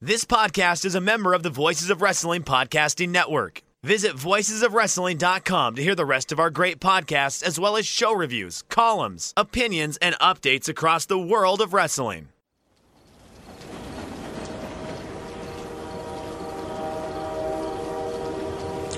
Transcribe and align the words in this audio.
This 0.00 0.24
podcast 0.24 0.84
is 0.84 0.94
a 0.94 1.00
member 1.00 1.34
of 1.34 1.42
the 1.42 1.50
Voices 1.50 1.90
of 1.90 2.00
Wrestling 2.00 2.44
Podcasting 2.44 3.08
Network. 3.08 3.62
Visit 3.82 4.12
voicesofwrestling.com 4.12 5.74
to 5.74 5.82
hear 5.82 5.96
the 5.96 6.04
rest 6.04 6.30
of 6.30 6.38
our 6.38 6.50
great 6.50 6.78
podcasts, 6.78 7.42
as 7.42 7.58
well 7.58 7.76
as 7.76 7.84
show 7.84 8.14
reviews, 8.14 8.62
columns, 8.68 9.34
opinions, 9.36 9.96
and 9.96 10.14
updates 10.20 10.68
across 10.68 11.06
the 11.06 11.18
world 11.18 11.60
of 11.60 11.72
wrestling. 11.72 12.28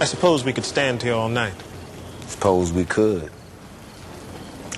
I 0.03 0.05
suppose 0.05 0.45
we 0.45 0.53
could 0.53 0.67
stand 0.67 1.03
here 1.03 1.15
all 1.15 1.31
night. 1.31 1.55
Suppose 2.27 2.75
we 2.75 2.85
could. 2.85 3.31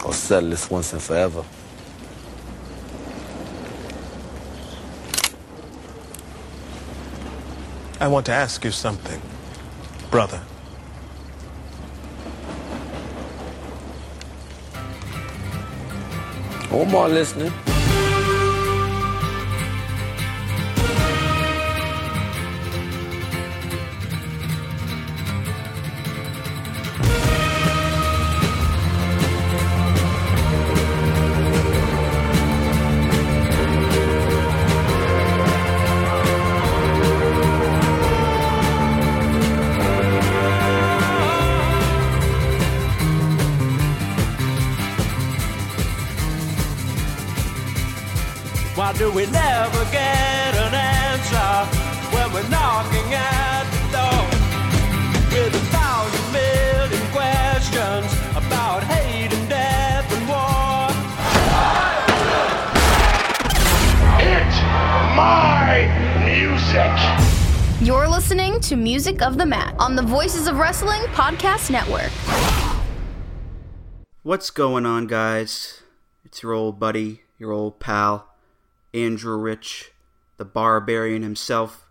Or 0.04 0.12
settle 0.12 0.50
this 0.50 0.70
once 0.70 0.92
and 0.92 1.02
forever. 1.02 1.44
I 8.02 8.08
want 8.08 8.26
to 8.26 8.32
ask 8.32 8.64
you 8.64 8.72
something, 8.72 9.22
brother. 10.10 10.40
Omar 16.72 17.10
listening. 17.10 17.71
Why 48.82 48.92
do 48.94 49.12
we 49.12 49.26
never 49.26 49.84
get 49.92 50.56
an 50.56 50.74
answer 50.74 51.52
when 52.10 52.32
we're 52.32 52.48
knocking 52.48 53.14
at 53.14 53.62
the 53.70 53.82
door? 53.94 54.24
With 55.30 55.54
a 55.54 55.64
thousand 55.70 56.32
million 56.32 57.06
questions 57.12 58.12
about 58.34 58.82
hate 58.82 59.32
and 59.32 59.48
death 59.48 60.12
and 60.12 60.28
war. 60.28 60.88
It's 64.18 64.58
my 65.14 65.86
music. 66.26 67.86
You're 67.86 68.08
listening 68.08 68.58
to 68.62 68.74
Music 68.74 69.22
of 69.22 69.38
the 69.38 69.46
Mat 69.46 69.76
on 69.78 69.94
the 69.94 70.02
Voices 70.02 70.48
of 70.48 70.58
Wrestling 70.58 71.02
Podcast 71.12 71.70
Network. 71.70 72.10
What's 74.24 74.50
going 74.50 74.86
on, 74.86 75.06
guys? 75.06 75.84
It's 76.24 76.42
your 76.42 76.52
old 76.52 76.80
buddy, 76.80 77.22
your 77.38 77.52
old 77.52 77.78
pal, 77.78 78.31
Andrew 78.94 79.38
Rich, 79.38 79.90
the 80.36 80.44
barbarian 80.44 81.22
himself, 81.22 81.86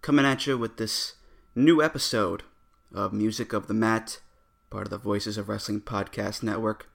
coming 0.00 0.24
at 0.24 0.46
you 0.46 0.56
with 0.56 0.78
this 0.78 1.16
new 1.54 1.82
episode 1.82 2.42
of 2.94 3.12
Music 3.12 3.52
of 3.52 3.66
the 3.66 3.74
Mat, 3.74 4.18
part 4.70 4.86
of 4.86 4.90
the 4.90 4.96
Voices 4.96 5.36
of 5.36 5.50
Wrestling 5.50 5.82
Podcast 5.82 6.42
Network. 6.42 6.88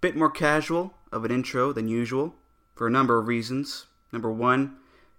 Bit 0.00 0.16
more 0.16 0.30
casual 0.30 0.94
of 1.12 1.22
an 1.26 1.30
intro 1.30 1.70
than 1.70 1.86
usual 1.86 2.34
for 2.74 2.86
a 2.86 2.90
number 2.90 3.18
of 3.18 3.26
reasons. 3.26 3.88
Number 4.10 4.32
one, 4.32 4.76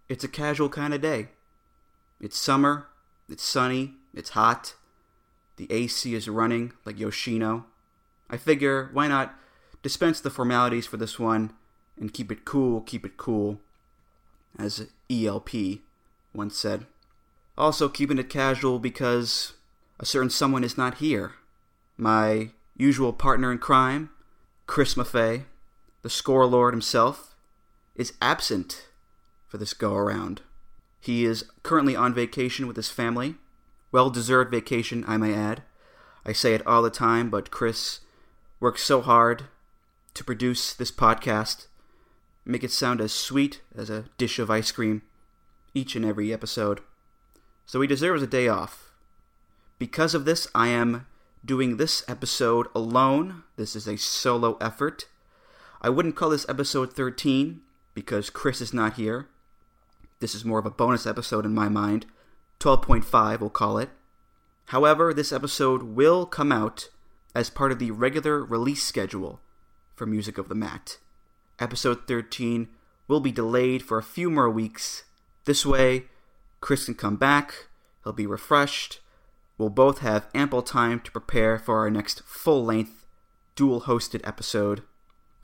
it's 0.10 0.24
a 0.24 0.28
casual 0.28 0.70
kind 0.70 0.92
of 0.92 1.02
day. 1.02 1.28
It's 2.20 2.40
summer, 2.40 2.88
it's 3.30 3.44
sunny, 3.44 3.94
it's 4.16 4.32
hot, 4.32 4.74
the 5.58 5.72
AC 5.72 6.16
is 6.16 6.28
running 6.28 6.74
like 6.86 6.98
Yoshino. 6.98 7.66
I 8.32 8.38
figure, 8.38 8.90
why 8.94 9.08
not 9.08 9.36
dispense 9.84 10.20
the 10.20 10.32
formalities 10.32 10.88
for 10.88 10.98
this 10.98 11.20
one 11.20 11.54
and 12.00 12.14
keep 12.14 12.32
it 12.32 12.46
cool, 12.46 12.82
keep 12.82 13.06
it 13.06 13.18
cool, 13.18 13.60
as 14.58 14.88
ELP 15.10 15.50
once 16.34 16.58
said. 16.58 16.86
Also, 17.58 17.88
keeping 17.88 18.18
it 18.18 18.30
casual 18.30 18.80
because 18.80 19.54
a 20.00 20.06
certain 20.06 20.30
someone 20.30 20.64
is 20.64 20.78
not 20.78 20.96
here. 20.96 21.34
My 21.98 22.50
usual 22.76 23.14
partner 23.14 23.52
in 23.52 23.60
crime, 23.60 24.10
Chris 24.66 24.96
Maffei, 24.96 25.44
the 26.02 26.10
score 26.10 26.46
lord 26.46 26.74
himself, 26.74 27.36
is 27.96 28.14
absent 28.22 28.88
for 29.48 29.58
this 29.58 29.74
go 29.74 29.94
around. 29.94 30.42
He 31.00 31.26
is 31.26 31.46
currently 31.62 31.96
on 31.96 32.14
vacation 32.14 32.66
with 32.66 32.76
his 32.76 32.90
family. 32.90 33.36
Well 33.92 34.10
deserved 34.10 34.50
vacation, 34.50 35.04
I 35.08 35.18
may 35.18 35.34
add. 35.34 35.62
I 36.26 36.34
say 36.34 36.54
it 36.54 36.66
all 36.66 36.82
the 36.82 36.90
time, 36.90 37.30
but 37.30 37.52
Chris 37.52 38.00
works 38.60 38.82
so 38.82 39.02
hard 39.02 39.44
to 40.14 40.24
produce 40.24 40.74
this 40.74 40.92
podcast, 40.92 41.68
make 42.46 42.64
it 42.64 42.72
sound 42.72 43.02
as 43.02 43.12
sweet 43.12 43.62
as 43.76 43.90
a 43.90 44.06
dish 44.18 44.40
of 44.40 44.50
ice 44.50 44.72
cream 44.72 45.02
each 45.74 45.96
and 45.96 46.06
every 46.06 46.34
episode. 46.34 46.82
So 47.66 47.82
he 47.82 47.88
deserves 47.88 48.22
a 48.22 48.28
day 48.28 48.48
off. 48.48 48.92
Because 49.80 50.14
of 50.14 50.26
this, 50.26 50.48
I 50.54 50.68
am 50.68 51.08
doing 51.44 51.78
this 51.78 52.04
episode 52.08 52.68
alone. 52.76 53.44
This 53.56 53.76
is 53.76 53.88
a 53.88 53.98
solo 53.98 54.58
effort. 54.62 55.08
I 55.82 55.90
wouldn't 55.90 56.16
call 56.16 56.30
this 56.30 56.48
episode 56.48 56.94
13 56.94 57.62
because 57.94 58.30
Chris 58.30 58.62
is 58.62 58.74
not 58.74 58.94
here. 58.94 59.28
This 60.20 60.36
is 60.36 60.46
more 60.46 60.60
of 60.60 60.66
a 60.66 60.72
bonus 60.72 61.06
episode 61.06 61.46
in 61.46 61.54
my 61.54 61.68
mind. 61.68 62.06
12.5, 62.60 63.40
we'll 63.40 63.50
call 63.50 63.78
it. 63.78 63.90
However, 64.68 65.14
this 65.14 65.34
episode 65.34 65.84
will 65.84 66.26
come 66.26 66.52
out 66.52 66.90
as 67.36 67.50
part 67.50 67.72
of 67.72 67.80
the 67.80 67.92
regular 67.92 68.44
release 68.44 68.84
schedule 68.84 69.42
for 69.96 70.06
Music 70.06 70.38
of 70.38 70.48
the 70.48 70.56
Mat. 70.56 70.98
Episode 71.60 72.08
13 72.08 72.68
will 73.08 73.20
be 73.20 73.32
delayed 73.32 73.84
for 73.84 73.98
a 73.98 74.04
few 74.04 74.30
more 74.30 74.50
weeks. 74.50 75.04
This 75.46 75.66
way, 75.66 76.06
Chris 76.62 76.86
can 76.86 76.96
come 76.96 77.16
back, 77.16 77.68
he'll 78.04 78.14
be 78.14 78.26
refreshed, 78.26 79.02
we'll 79.58 79.70
both 79.70 80.00
have 80.00 80.28
ample 80.34 80.62
time 80.62 81.00
to 81.02 81.12
prepare 81.12 81.60
for 81.60 81.80
our 81.80 81.92
next 81.92 82.24
full 82.24 82.66
length, 82.66 83.06
dual 83.56 83.82
hosted 83.82 84.26
episode. 84.28 84.84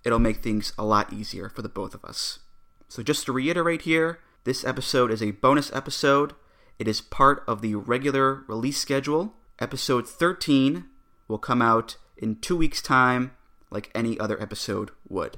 It'll 0.03 0.19
make 0.19 0.37
things 0.37 0.73
a 0.77 0.85
lot 0.85 1.13
easier 1.13 1.49
for 1.49 1.61
the 1.61 1.69
both 1.69 1.93
of 1.93 2.05
us. 2.05 2.39
So, 2.87 3.03
just 3.03 3.25
to 3.25 3.33
reiterate 3.33 3.83
here, 3.83 4.19
this 4.45 4.65
episode 4.65 5.11
is 5.11 5.21
a 5.21 5.31
bonus 5.31 5.71
episode. 5.73 6.33
It 6.79 6.87
is 6.87 7.01
part 7.01 7.43
of 7.47 7.61
the 7.61 7.75
regular 7.75 8.43
release 8.47 8.77
schedule. 8.77 9.33
Episode 9.59 10.07
13 10.07 10.85
will 11.27 11.37
come 11.37 11.61
out 11.61 11.97
in 12.17 12.37
two 12.37 12.55
weeks' 12.55 12.81
time, 12.81 13.31
like 13.69 13.91
any 13.93 14.19
other 14.19 14.41
episode 14.41 14.91
would. 15.07 15.37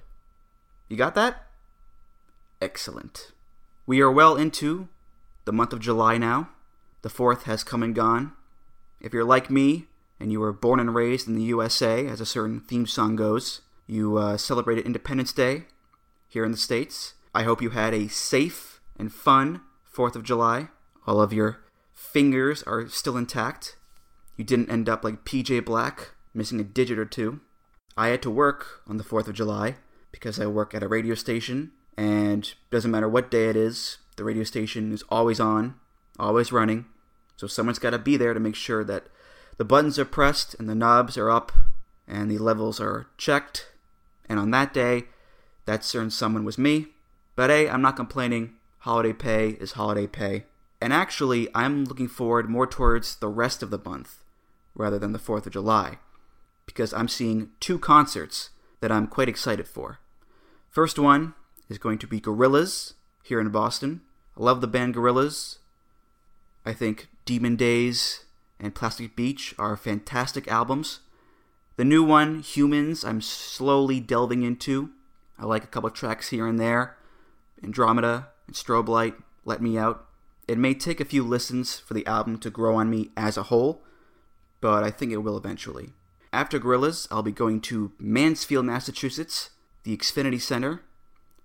You 0.91 0.97
got 0.97 1.15
that? 1.15 1.47
Excellent. 2.61 3.31
We 3.85 4.01
are 4.01 4.11
well 4.11 4.35
into 4.35 4.89
the 5.45 5.53
month 5.53 5.71
of 5.71 5.79
July 5.79 6.17
now. 6.17 6.49
The 7.01 7.07
4th 7.07 7.43
has 7.43 7.63
come 7.63 7.81
and 7.81 7.95
gone. 7.95 8.33
If 8.99 9.13
you're 9.13 9.23
like 9.23 9.49
me 9.49 9.85
and 10.19 10.33
you 10.33 10.41
were 10.41 10.51
born 10.51 10.81
and 10.81 10.93
raised 10.93 11.29
in 11.29 11.35
the 11.35 11.43
USA, 11.43 12.05
as 12.07 12.19
a 12.19 12.25
certain 12.25 12.59
theme 12.59 12.85
song 12.85 13.15
goes, 13.15 13.61
you 13.87 14.17
uh, 14.17 14.35
celebrated 14.35 14.85
Independence 14.85 15.31
Day 15.31 15.63
here 16.27 16.43
in 16.43 16.51
the 16.51 16.57
States. 16.57 17.13
I 17.33 17.43
hope 17.43 17.61
you 17.61 17.69
had 17.69 17.93
a 17.93 18.09
safe 18.09 18.81
and 18.99 19.13
fun 19.13 19.61
4th 19.95 20.17
of 20.17 20.23
July. 20.23 20.67
All 21.07 21.21
of 21.21 21.31
your 21.31 21.61
fingers 21.93 22.63
are 22.63 22.89
still 22.89 23.15
intact. 23.15 23.77
You 24.35 24.43
didn't 24.43 24.69
end 24.69 24.89
up 24.89 25.05
like 25.05 25.23
PJ 25.23 25.63
Black, 25.63 26.09
missing 26.33 26.59
a 26.59 26.65
digit 26.65 26.99
or 26.99 27.05
two. 27.05 27.39
I 27.95 28.09
had 28.09 28.21
to 28.23 28.29
work 28.29 28.81
on 28.85 28.97
the 28.97 29.05
4th 29.05 29.29
of 29.29 29.35
July 29.35 29.77
because 30.11 30.39
I 30.39 30.45
work 30.45 30.73
at 30.73 30.83
a 30.83 30.87
radio 30.87 31.15
station, 31.15 31.71
and 31.97 32.53
doesn't 32.69 32.91
matter 32.91 33.09
what 33.09 33.31
day 33.31 33.49
it 33.49 33.55
is, 33.55 33.97
the 34.17 34.23
radio 34.23 34.43
station 34.43 34.91
is 34.91 35.03
always 35.09 35.39
on, 35.39 35.75
always 36.19 36.51
running. 36.51 36.85
So 37.37 37.47
someone's 37.47 37.79
got 37.79 37.91
to 37.91 37.99
be 37.99 38.17
there 38.17 38.33
to 38.33 38.39
make 38.39 38.55
sure 38.55 38.83
that 38.83 39.07
the 39.57 39.65
buttons 39.65 39.97
are 39.97 40.05
pressed 40.05 40.55
and 40.59 40.69
the 40.69 40.75
knobs 40.75 41.17
are 41.17 41.29
up 41.29 41.51
and 42.07 42.29
the 42.29 42.37
levels 42.37 42.79
are 42.79 43.07
checked. 43.17 43.71
And 44.27 44.39
on 44.39 44.51
that 44.51 44.73
day, 44.73 45.05
that 45.65 45.83
certain 45.83 46.11
someone 46.11 46.45
was 46.45 46.57
me. 46.57 46.87
But 47.35 47.49
hey, 47.49 47.69
I'm 47.69 47.81
not 47.81 47.95
complaining. 47.95 48.55
holiday 48.79 49.13
pay 49.13 49.49
is 49.59 49.73
holiday 49.73 50.07
pay. 50.07 50.45
And 50.81 50.91
actually, 50.91 51.47
I'm 51.53 51.85
looking 51.85 52.07
forward 52.07 52.49
more 52.49 52.67
towards 52.67 53.15
the 53.15 53.27
rest 53.27 53.61
of 53.61 53.69
the 53.69 53.81
month 53.83 54.23
rather 54.73 54.97
than 54.99 55.11
the 55.11 55.19
4th 55.19 55.45
of 55.45 55.53
July 55.53 55.99
because 56.65 56.93
I'm 56.93 57.07
seeing 57.07 57.49
two 57.59 57.77
concerts 57.77 58.49
that 58.79 58.91
I'm 58.91 59.07
quite 59.07 59.29
excited 59.29 59.67
for. 59.67 59.99
First 60.71 60.97
one 60.97 61.33
is 61.67 61.77
going 61.77 61.97
to 61.97 62.07
be 62.07 62.21
Gorillaz 62.21 62.93
here 63.25 63.41
in 63.41 63.49
Boston. 63.49 63.99
I 64.37 64.41
love 64.41 64.61
the 64.61 64.67
band 64.67 64.95
Gorillaz. 64.95 65.57
I 66.65 66.71
think 66.71 67.09
Demon 67.25 67.57
Days 67.57 68.23
and 68.57 68.73
Plastic 68.73 69.13
Beach 69.13 69.53
are 69.59 69.75
fantastic 69.75 70.47
albums. 70.47 71.01
The 71.75 71.83
new 71.83 72.05
one, 72.05 72.39
Humans, 72.39 73.03
I'm 73.03 73.19
slowly 73.19 73.99
delving 73.99 74.43
into. 74.43 74.91
I 75.37 75.43
like 75.43 75.65
a 75.65 75.67
couple 75.67 75.89
tracks 75.89 76.29
here 76.29 76.47
and 76.47 76.57
there. 76.57 76.95
Andromeda 77.61 78.29
and 78.47 78.55
Strobe 78.55 78.87
Light, 78.87 79.15
Let 79.43 79.61
Me 79.61 79.77
Out. 79.77 80.05
It 80.47 80.57
may 80.57 80.73
take 80.73 81.01
a 81.01 81.05
few 81.05 81.23
listens 81.23 81.79
for 81.79 81.93
the 81.93 82.07
album 82.07 82.37
to 82.39 82.49
grow 82.49 82.75
on 82.75 82.89
me 82.89 83.09
as 83.17 83.35
a 83.35 83.43
whole, 83.43 83.81
but 84.61 84.85
I 84.85 84.89
think 84.89 85.11
it 85.11 85.17
will 85.17 85.35
eventually. 85.35 85.91
After 86.31 86.61
Gorillaz, 86.61 87.09
I'll 87.11 87.23
be 87.23 87.33
going 87.33 87.59
to 87.61 87.91
Mansfield, 87.99 88.65
Massachusetts, 88.65 89.49
the 89.83 89.95
Xfinity 89.95 90.39
Center, 90.39 90.81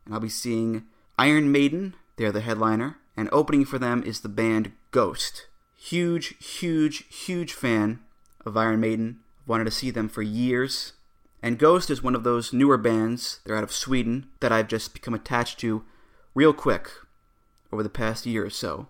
and 0.04 0.14
I'll 0.14 0.20
be 0.20 0.28
seeing 0.28 0.84
Iron 1.18 1.50
Maiden, 1.50 1.94
they're 2.16 2.32
the 2.32 2.40
headliner, 2.40 2.98
and 3.16 3.28
opening 3.32 3.64
for 3.64 3.78
them 3.78 4.02
is 4.02 4.20
the 4.20 4.28
band 4.28 4.72
Ghost. 4.90 5.46
Huge, 5.76 6.36
huge, 6.38 7.04
huge 7.08 7.52
fan 7.52 8.00
of 8.44 8.56
Iron 8.56 8.80
Maiden. 8.80 9.20
I've 9.42 9.48
wanted 9.48 9.64
to 9.64 9.70
see 9.70 9.90
them 9.90 10.08
for 10.08 10.22
years. 10.22 10.92
And 11.42 11.58
Ghost 11.58 11.90
is 11.90 12.02
one 12.02 12.14
of 12.14 12.24
those 12.24 12.52
newer 12.52 12.76
bands, 12.76 13.40
they're 13.44 13.56
out 13.56 13.62
of 13.62 13.72
Sweden, 13.72 14.26
that 14.40 14.52
I've 14.52 14.68
just 14.68 14.92
become 14.92 15.14
attached 15.14 15.60
to 15.60 15.84
real 16.34 16.52
quick 16.52 16.90
over 17.72 17.82
the 17.82 17.88
past 17.88 18.26
year 18.26 18.44
or 18.44 18.50
so. 18.50 18.88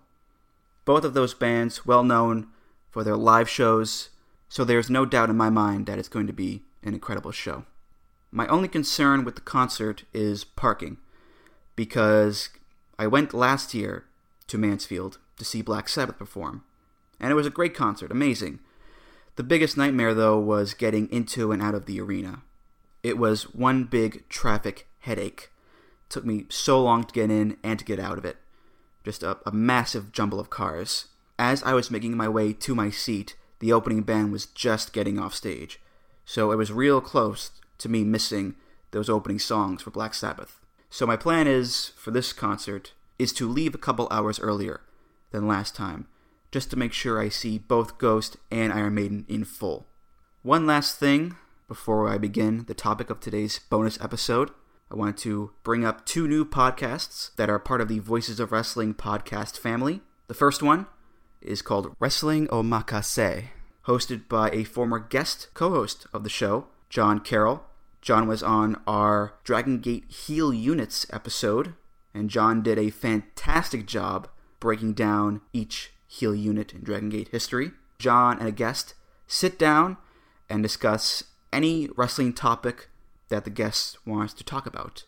Both 0.85 1.03
of 1.03 1.13
those 1.13 1.33
bands 1.33 1.85
well 1.85 2.03
known 2.03 2.47
for 2.89 3.03
their 3.03 3.17
live 3.17 3.49
shows, 3.49 4.09
so 4.49 4.63
there's 4.63 4.89
no 4.89 5.05
doubt 5.05 5.29
in 5.29 5.37
my 5.37 5.49
mind 5.49 5.85
that 5.85 5.99
it's 5.99 6.07
going 6.07 6.27
to 6.27 6.33
be 6.33 6.63
an 6.83 6.93
incredible 6.93 7.31
show. 7.31 7.65
My 8.31 8.47
only 8.47 8.67
concern 8.67 9.23
with 9.23 9.35
the 9.35 9.41
concert 9.41 10.03
is 10.13 10.43
parking, 10.43 10.97
because 11.75 12.49
I 12.99 13.07
went 13.07 13.33
last 13.33 13.73
year 13.73 14.05
to 14.47 14.57
Mansfield 14.57 15.17
to 15.37 15.45
see 15.45 15.61
Black 15.61 15.87
Sabbath 15.87 16.17
perform, 16.17 16.63
and 17.19 17.31
it 17.31 17.35
was 17.35 17.45
a 17.45 17.51
great 17.51 17.75
concert, 17.75 18.11
amazing. 18.11 18.59
The 19.35 19.43
biggest 19.43 19.77
nightmare, 19.77 20.13
though, 20.13 20.39
was 20.39 20.73
getting 20.73 21.09
into 21.11 21.51
and 21.51 21.61
out 21.61 21.75
of 21.75 21.85
the 21.85 22.01
arena. 22.01 22.41
It 23.03 23.17
was 23.17 23.53
one 23.53 23.85
big 23.85 24.27
traffic 24.29 24.87
headache. 24.99 25.51
It 26.05 26.09
took 26.09 26.25
me 26.25 26.45
so 26.49 26.81
long 26.81 27.03
to 27.03 27.13
get 27.13 27.29
in 27.29 27.57
and 27.63 27.79
to 27.79 27.85
get 27.85 27.99
out 27.99 28.17
of 28.17 28.25
it 28.25 28.37
just 29.07 29.23
a, 29.23 29.37
a 29.45 29.53
massive 29.53 30.11
jumble 30.11 30.37
of 30.37 30.49
cars. 30.49 31.07
As 31.39 31.63
I 31.63 31.73
was 31.73 31.89
making 31.89 32.17
my 32.17 32.27
way 32.27 32.51
to 32.51 32.75
my 32.75 32.89
seat, 32.89 33.37
the 33.59 33.71
opening 33.71 34.01
band 34.01 34.33
was 34.33 34.47
just 34.47 34.91
getting 34.91 35.17
off 35.17 35.33
stage, 35.33 35.79
so 36.25 36.51
it 36.51 36.57
was 36.57 36.73
real 36.73 36.99
close 36.99 37.51
to 37.79 37.89
me 37.89 38.03
missing 38.03 38.55
those 38.91 39.09
opening 39.09 39.39
songs 39.39 39.81
for 39.81 39.91
Black 39.91 40.13
Sabbath. 40.13 40.59
So 40.89 41.05
my 41.05 41.17
plan 41.17 41.47
is 41.47 41.91
for 41.97 42.11
this 42.11 42.33
concert 42.33 42.93
is 43.19 43.33
to 43.33 43.49
leave 43.49 43.75
a 43.75 43.79
couple 43.79 44.07
hours 44.09 44.39
earlier 44.39 44.81
than 45.31 45.47
last 45.47 45.75
time, 45.75 46.07
just 46.51 46.69
to 46.71 46.77
make 46.77 46.93
sure 46.93 47.19
I 47.19 47.29
see 47.29 47.57
both 47.57 47.97
Ghost 47.97 48.37
and 48.49 48.71
Iron 48.71 48.95
Maiden 48.95 49.25
in 49.27 49.43
full. 49.43 49.87
One 50.43 50.65
last 50.65 50.99
thing 50.99 51.35
before 51.67 52.07
I 52.07 52.17
begin 52.17 52.63
the 52.67 52.73
topic 52.73 53.09
of 53.09 53.19
today's 53.19 53.59
bonus 53.69 53.99
episode. 53.99 54.51
I 54.89 54.95
wanted 54.95 55.17
to 55.17 55.51
bring 55.63 55.83
up 55.83 56.05
two 56.05 56.27
new 56.27 56.45
podcasts 56.45 57.35
that 57.35 57.49
are 57.49 57.59
part 57.59 57.81
of 57.81 57.89
the 57.89 57.99
Voices 57.99 58.39
of 58.39 58.53
Wrestling 58.53 58.93
podcast 58.93 59.59
family. 59.59 60.01
The 60.27 60.33
first 60.33 60.63
one 60.63 60.85
is 61.41 61.61
called 61.61 61.93
Wrestling 61.99 62.47
Omakase, 62.47 63.47
hosted 63.85 64.29
by 64.29 64.49
a 64.51 64.63
former 64.63 64.99
guest 64.99 65.49
co 65.53 65.71
host 65.71 66.07
of 66.13 66.23
the 66.23 66.29
show, 66.29 66.67
John 66.89 67.19
Carroll. 67.19 67.63
John 68.01 68.27
was 68.27 68.41
on 68.41 68.81
our 68.87 69.33
Dragon 69.43 69.79
Gate 69.79 70.09
Heel 70.09 70.53
Units 70.53 71.05
episode, 71.11 71.73
and 72.13 72.29
John 72.29 72.61
did 72.61 72.79
a 72.79 72.89
fantastic 72.89 73.85
job 73.85 74.29
breaking 74.59 74.93
down 74.93 75.41
each 75.53 75.91
heel 76.07 76.33
unit 76.33 76.73
in 76.73 76.83
Dragon 76.83 77.09
Gate 77.09 77.29
history. 77.29 77.71
John 77.99 78.39
and 78.39 78.47
a 78.47 78.51
guest 78.51 78.93
sit 79.27 79.59
down 79.59 79.97
and 80.49 80.63
discuss 80.63 81.23
any 81.51 81.89
wrestling 81.95 82.33
topic 82.33 82.89
that 83.29 83.43
the 83.43 83.49
guest 83.49 83.97
wants 84.05 84.33
to 84.35 84.43
talk 84.43 84.65
about. 84.65 85.03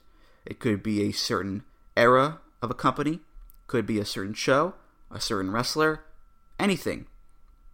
It 0.46 0.60
could 0.60 0.84
be 0.84 1.04
a 1.04 1.12
certain 1.12 1.64
era 1.96 2.40
of 2.62 2.70
a 2.70 2.76
company, 2.76 3.22
could 3.68 3.86
be 3.86 4.00
a 4.00 4.06
certain 4.06 4.34
show, 4.34 4.74
a 5.12 5.22
certain 5.22 5.52
wrestler, 5.52 6.04
anything. 6.60 7.08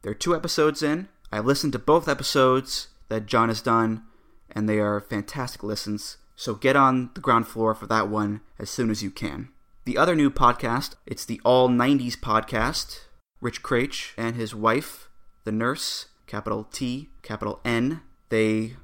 There 0.01 0.11
are 0.11 0.15
two 0.15 0.35
episodes 0.35 0.83
in. 0.83 1.07
I 1.31 1.39
listened 1.39 1.73
to 1.73 1.79
both 1.79 2.07
episodes 2.07 2.89
that 3.09 3.25
John 3.25 3.49
has 3.49 3.61
done, 3.61 4.03
and 4.49 4.67
they 4.67 4.79
are 4.79 4.99
fantastic 4.99 5.63
listens. 5.63 6.17
So 6.35 6.53
get 6.55 6.75
on 6.75 7.11
the 7.13 7.21
ground 7.21 7.47
floor 7.47 7.73
for 7.73 7.87
that 7.87 8.09
one 8.09 8.41
as 8.59 8.69
soon 8.69 8.89
as 8.89 9.01
you 9.01 9.11
can. 9.11 9.49
The 9.85 9.97
other 9.97 10.15
new 10.15 10.31
podcast, 10.31 10.95
it's 11.05 11.25
the 11.25 11.39
All 11.43 11.69
90s 11.69 12.17
podcast. 12.17 13.01
Rich 13.41 13.61
Kraetsch 13.61 14.13
and 14.17 14.35
his 14.35 14.55
wife, 14.55 15.09
the 15.43 15.51
nurse, 15.51 16.07
capital 16.25 16.63
T, 16.63 17.09
capital 17.21 17.59
N, 17.63 18.01
they 18.29 18.77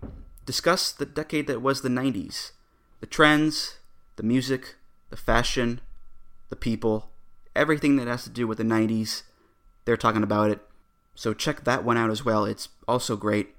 discuss 0.45 0.91
the 0.91 1.06
decade 1.06 1.47
that 1.47 1.62
was 1.62 1.81
the 1.81 1.89
90s 1.89 2.51
the 3.00 3.07
trends, 3.07 3.77
the 4.15 4.23
music, 4.23 4.75
the 5.09 5.18
fashion, 5.18 5.81
the 6.50 6.56
people, 6.56 7.09
everything 7.56 7.95
that 7.95 8.07
has 8.07 8.23
to 8.23 8.29
do 8.29 8.45
with 8.47 8.59
the 8.59 8.63
90s. 8.63 9.23
They're 9.85 9.97
talking 9.97 10.21
about 10.21 10.51
it. 10.51 10.59
So 11.15 11.33
check 11.33 11.63
that 11.63 11.83
one 11.83 11.97
out 11.97 12.12
as 12.12 12.23
well. 12.23 12.45
It's 12.45 12.69
also 12.88 13.15
great. 13.18 13.56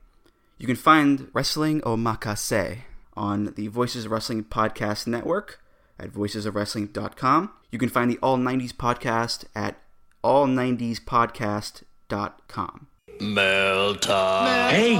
You 0.62 0.66
can 0.68 0.76
find 0.76 1.28
Wrestling 1.32 1.80
Omakase 1.80 2.82
on 3.14 3.52
the 3.56 3.66
Voices 3.66 4.04
of 4.04 4.12
Wrestling 4.12 4.44
Podcast 4.44 5.08
Network 5.08 5.60
at 5.98 6.12
voicesofwrestling.com. 6.12 7.50
You 7.72 7.80
can 7.80 7.88
find 7.88 8.08
the 8.08 8.20
All 8.22 8.38
90s 8.38 8.72
podcast 8.72 9.46
at 9.56 9.74
all90spodcast.com. 10.22 12.86
Mail 13.20 13.96
time. 13.96 14.72
Hey, 14.72 14.90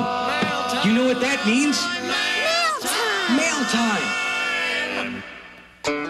you 0.84 0.94
know 0.96 1.04
what 1.04 1.20
that 1.20 1.46
means? 1.46 1.80
Mail 3.38 3.64
time. 3.70 4.02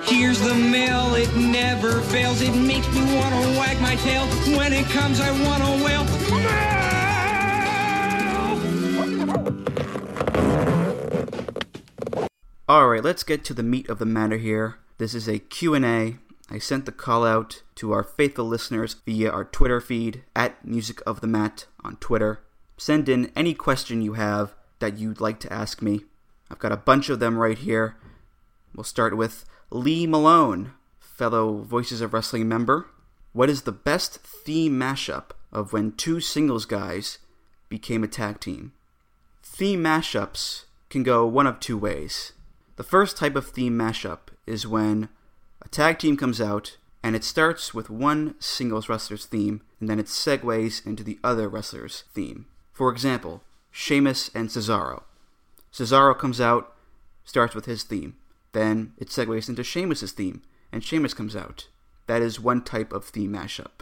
Here's 0.06 0.40
the 0.40 0.54
mail, 0.54 1.14
it 1.14 1.36
never 1.36 2.00
fails. 2.00 2.40
It 2.40 2.56
makes 2.56 2.88
me 2.94 3.02
want 3.16 3.34
to 3.34 3.40
wag 3.58 3.78
my 3.82 3.96
tail. 3.96 4.24
When 4.56 4.72
it 4.72 4.86
comes, 4.86 5.20
I 5.20 5.30
want 5.46 5.62
to 5.62 5.84
wail. 5.84 6.06
All 12.72 12.88
right, 12.88 13.04
let's 13.04 13.22
get 13.22 13.44
to 13.44 13.52
the 13.52 13.62
meat 13.62 13.90
of 13.90 13.98
the 13.98 14.06
matter 14.06 14.38
here. 14.38 14.78
This 14.96 15.14
is 15.14 15.28
a 15.28 15.38
Q&A. 15.38 16.16
I 16.48 16.58
sent 16.58 16.86
the 16.86 16.90
call 16.90 17.22
out 17.22 17.60
to 17.74 17.92
our 17.92 18.02
faithful 18.02 18.46
listeners 18.46 18.96
via 19.04 19.30
our 19.30 19.44
Twitter 19.44 19.78
feed 19.78 20.24
at 20.34 20.64
Music 20.64 21.02
of 21.04 21.20
the 21.20 21.26
Mat 21.26 21.66
on 21.84 21.96
Twitter. 21.96 22.40
Send 22.78 23.10
in 23.10 23.30
any 23.36 23.52
question 23.52 24.00
you 24.00 24.14
have 24.14 24.54
that 24.78 24.96
you'd 24.96 25.20
like 25.20 25.38
to 25.40 25.52
ask 25.52 25.82
me. 25.82 26.06
I've 26.50 26.60
got 26.60 26.72
a 26.72 26.78
bunch 26.78 27.10
of 27.10 27.20
them 27.20 27.36
right 27.36 27.58
here. 27.58 27.98
We'll 28.74 28.84
start 28.84 29.18
with 29.18 29.44
Lee 29.68 30.06
Malone, 30.06 30.72
fellow 30.98 31.58
Voices 31.58 32.00
of 32.00 32.14
Wrestling 32.14 32.48
member. 32.48 32.86
What 33.34 33.50
is 33.50 33.62
the 33.62 33.72
best 33.72 34.20
theme 34.20 34.80
mashup 34.80 35.32
of 35.52 35.74
when 35.74 35.92
two 35.92 36.20
singles 36.20 36.64
guys 36.64 37.18
became 37.68 38.02
a 38.02 38.08
tag 38.08 38.40
team? 38.40 38.72
Theme 39.42 39.84
mashups 39.84 40.64
can 40.88 41.02
go 41.02 41.26
one 41.26 41.46
of 41.46 41.60
two 41.60 41.76
ways. 41.76 42.32
The 42.76 42.82
first 42.82 43.16
type 43.16 43.36
of 43.36 43.46
theme 43.46 43.76
mashup 43.78 44.28
is 44.46 44.66
when 44.66 45.10
a 45.60 45.68
tag 45.68 45.98
team 45.98 46.16
comes 46.16 46.40
out 46.40 46.78
and 47.02 47.14
it 47.14 47.24
starts 47.24 47.74
with 47.74 47.90
one 47.90 48.34
singles 48.38 48.88
wrestler's 48.88 49.26
theme 49.26 49.60
and 49.78 49.88
then 49.90 49.98
it 49.98 50.06
segues 50.06 50.84
into 50.86 51.02
the 51.02 51.18
other 51.22 51.48
wrestler's 51.48 52.04
theme. 52.14 52.46
For 52.72 52.90
example, 52.90 53.42
Sheamus 53.70 54.30
and 54.34 54.48
Cesaro. 54.48 55.02
Cesaro 55.72 56.18
comes 56.18 56.40
out, 56.40 56.74
starts 57.24 57.54
with 57.54 57.66
his 57.66 57.82
theme. 57.82 58.16
Then 58.52 58.92
it 58.98 59.08
segues 59.08 59.48
into 59.48 59.64
Sheamus's 59.64 60.12
theme, 60.12 60.42
and 60.70 60.84
Sheamus 60.84 61.14
comes 61.14 61.34
out. 61.34 61.68
That 62.06 62.22
is 62.22 62.40
one 62.40 62.62
type 62.62 62.92
of 62.92 63.04
theme 63.04 63.32
mashup. 63.32 63.80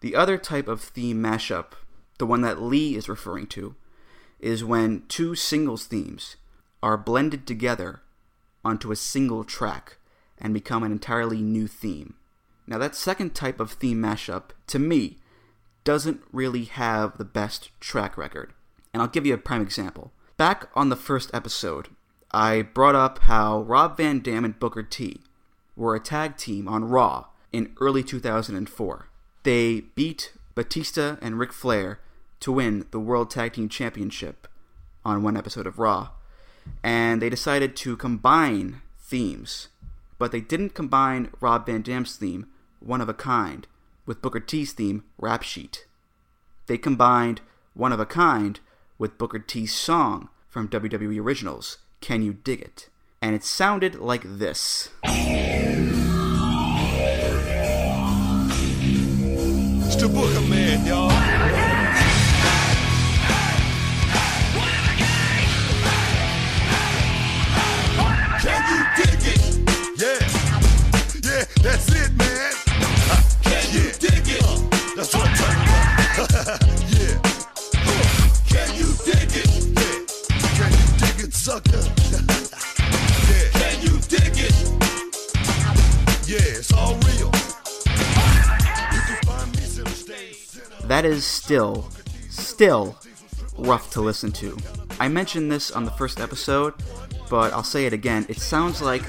The 0.00 0.14
other 0.14 0.38
type 0.38 0.68
of 0.68 0.80
theme 0.80 1.22
mashup, 1.22 1.72
the 2.18 2.26
one 2.26 2.42
that 2.42 2.62
Lee 2.62 2.96
is 2.96 3.08
referring 3.08 3.46
to, 3.48 3.74
is 4.38 4.64
when 4.64 5.04
two 5.08 5.34
singles 5.34 5.86
themes 5.86 6.36
are 6.82 6.96
blended 6.96 7.46
together 7.46 8.02
onto 8.64 8.90
a 8.90 8.96
single 8.96 9.44
track 9.44 9.98
and 10.38 10.54
become 10.54 10.82
an 10.82 10.92
entirely 10.92 11.42
new 11.42 11.66
theme. 11.66 12.14
Now, 12.66 12.78
that 12.78 12.94
second 12.94 13.34
type 13.34 13.60
of 13.60 13.72
theme 13.72 14.00
mashup, 14.00 14.50
to 14.68 14.78
me, 14.78 15.18
doesn't 15.84 16.22
really 16.32 16.64
have 16.64 17.18
the 17.18 17.24
best 17.24 17.70
track 17.78 18.16
record. 18.16 18.52
And 18.92 19.02
I'll 19.02 19.08
give 19.08 19.26
you 19.26 19.34
a 19.34 19.38
prime 19.38 19.62
example. 19.62 20.12
Back 20.36 20.70
on 20.74 20.88
the 20.88 20.96
first 20.96 21.30
episode, 21.34 21.88
I 22.30 22.62
brought 22.62 22.94
up 22.94 23.20
how 23.20 23.62
Rob 23.62 23.98
Van 23.98 24.20
Dam 24.20 24.44
and 24.44 24.58
Booker 24.58 24.82
T 24.82 25.20
were 25.76 25.94
a 25.94 26.00
tag 26.00 26.36
team 26.36 26.66
on 26.66 26.86
Raw 26.86 27.26
in 27.52 27.72
early 27.80 28.02
2004. 28.02 29.08
They 29.42 29.80
beat 29.94 30.32
Batista 30.54 31.16
and 31.20 31.38
Ric 31.38 31.52
Flair 31.52 32.00
to 32.40 32.52
win 32.52 32.86
the 32.90 33.00
World 33.00 33.30
Tag 33.30 33.52
Team 33.52 33.68
Championship 33.68 34.48
on 35.04 35.22
one 35.22 35.36
episode 35.36 35.66
of 35.66 35.78
Raw. 35.78 36.10
And 36.82 37.22
they 37.22 37.30
decided 37.30 37.76
to 37.76 37.96
combine 37.96 38.82
themes, 38.98 39.68
but 40.18 40.32
they 40.32 40.40
didn't 40.40 40.74
combine 40.74 41.30
Rob 41.40 41.66
Van 41.66 41.82
Dam's 41.82 42.16
theme, 42.16 42.46
One 42.80 43.00
of 43.00 43.08
a 43.08 43.14
Kind, 43.14 43.66
with 44.06 44.20
Booker 44.20 44.40
T's 44.40 44.72
theme, 44.72 45.04
Rap 45.18 45.42
Sheet. 45.42 45.86
They 46.66 46.78
combined 46.78 47.40
One 47.74 47.92
of 47.92 48.00
a 48.00 48.06
Kind 48.06 48.60
with 48.98 49.18
Booker 49.18 49.38
T's 49.38 49.74
song 49.74 50.28
from 50.48 50.68
WWE 50.68 51.20
Originals, 51.20 51.78
Can 52.00 52.22
You 52.22 52.32
Dig 52.32 52.60
It? 52.60 52.88
And 53.20 53.34
it 53.34 53.44
sounded 53.44 53.94
like 53.96 54.22
this. 54.24 54.90
It's 59.86 59.96
the 59.96 60.08
Booker 60.08 60.40
Man, 60.48 60.86
y'all. 60.86 61.13
That 91.04 91.10
is 91.10 91.26
still, 91.26 91.90
still 92.30 92.98
rough 93.58 93.90
to 93.90 94.00
listen 94.00 94.32
to. 94.32 94.56
I 94.98 95.06
mentioned 95.08 95.52
this 95.52 95.70
on 95.70 95.84
the 95.84 95.90
first 95.90 96.18
episode, 96.18 96.72
but 97.28 97.52
I'll 97.52 97.62
say 97.62 97.84
it 97.84 97.92
again. 97.92 98.24
It 98.30 98.38
sounds 98.38 98.80
like 98.80 99.02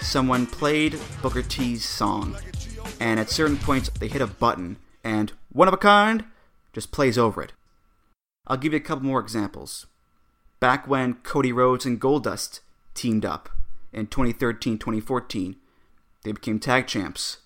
someone 0.00 0.46
played 0.46 1.00
Booker 1.20 1.42
T's 1.42 1.84
song, 1.84 2.36
and 3.00 3.18
at 3.18 3.28
certain 3.28 3.56
points 3.56 3.90
they 3.98 4.06
hit 4.06 4.22
a 4.22 4.28
button, 4.28 4.76
and 5.02 5.32
one 5.48 5.66
of 5.66 5.74
a 5.74 5.78
kind 5.78 6.26
just 6.72 6.92
plays 6.92 7.18
over 7.18 7.42
it. 7.42 7.52
I'll 8.46 8.56
give 8.56 8.72
you 8.72 8.78
a 8.78 8.80
couple 8.80 9.04
more 9.04 9.18
examples. 9.18 9.86
Back 10.60 10.86
when 10.86 11.14
Cody 11.24 11.50
Rhodes 11.52 11.84
and 11.84 12.00
Goldust 12.00 12.60
teamed 12.94 13.24
up 13.24 13.48
in 13.92 14.06
2013 14.06 14.78
2014, 14.78 15.56
they 16.22 16.30
became 16.30 16.60
tag 16.60 16.86
champs, 16.86 17.38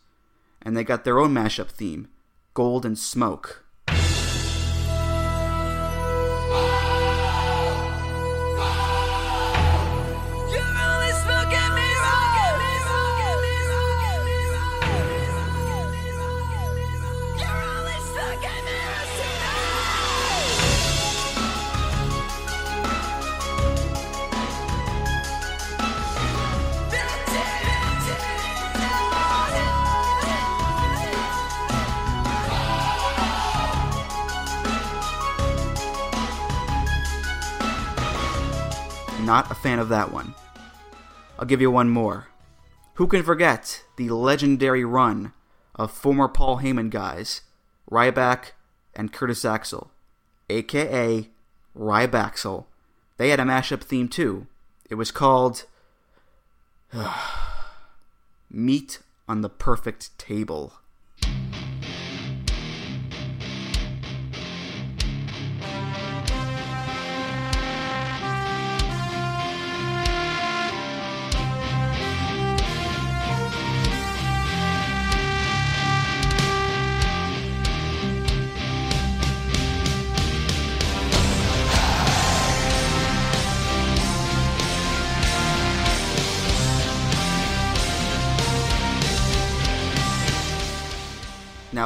and 0.61 0.77
they 0.77 0.85
got 0.85 1.05
their 1.05 1.19
own 1.19 1.33
mashup 1.33 1.71
theme, 1.71 2.09
Gold 2.53 2.85
and 2.85 2.99
Smoke. 2.99 3.63
Not 39.27 39.51
a 39.51 39.57
fan 39.57 39.81
of 39.81 39.89
that 39.89 40.13
one. 40.13 40.37
I'll 41.37 41.47
give 41.47 41.61
you 41.61 41.69
one 41.69 41.89
more. 41.89 42.29
Who 42.95 43.09
can 43.09 43.25
forget 43.25 43.83
the 43.97 44.11
legendary 44.11 44.85
run 44.85 45.33
of 45.75 45.91
former 45.91 46.29
Paul 46.29 46.59
Heyman 46.59 46.91
guys, 46.91 47.41
Ryback 47.91 48.53
and 48.95 49.13
Curtis 49.13 49.45
Axel, 49.45 49.91
aka 50.49 51.29
Rybaxel? 51.77 52.67
They 53.17 53.31
had 53.31 53.41
a 53.41 53.43
mashup 53.43 53.83
theme 53.83 54.09
too. 54.09 54.47
It 54.89 54.95
was 54.95 55.11
called 55.11 55.65
Meat 58.49 59.01
on 59.29 59.41
the 59.41 59.51
Perfect 59.51 60.17
Table. 60.21 60.75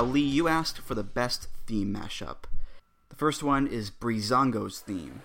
Now, 0.00 0.06
Lee, 0.06 0.22
you 0.22 0.48
asked 0.48 0.78
for 0.78 0.94
the 0.94 1.04
best 1.04 1.48
theme 1.66 1.94
mashup. 1.94 2.44
The 3.10 3.16
first 3.16 3.42
one 3.42 3.66
is 3.66 3.90
Breezango's 3.90 4.80
theme. 4.80 5.20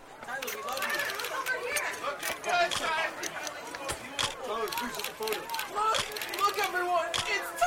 Look, 6.37 6.59
everyone, 6.59 7.07
it's 7.15 7.64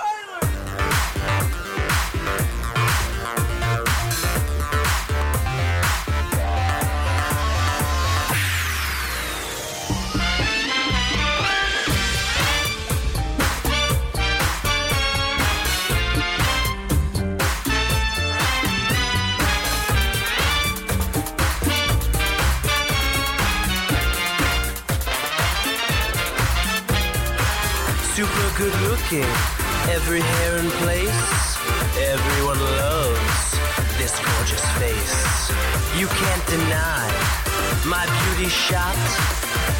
shot 38.48 38.96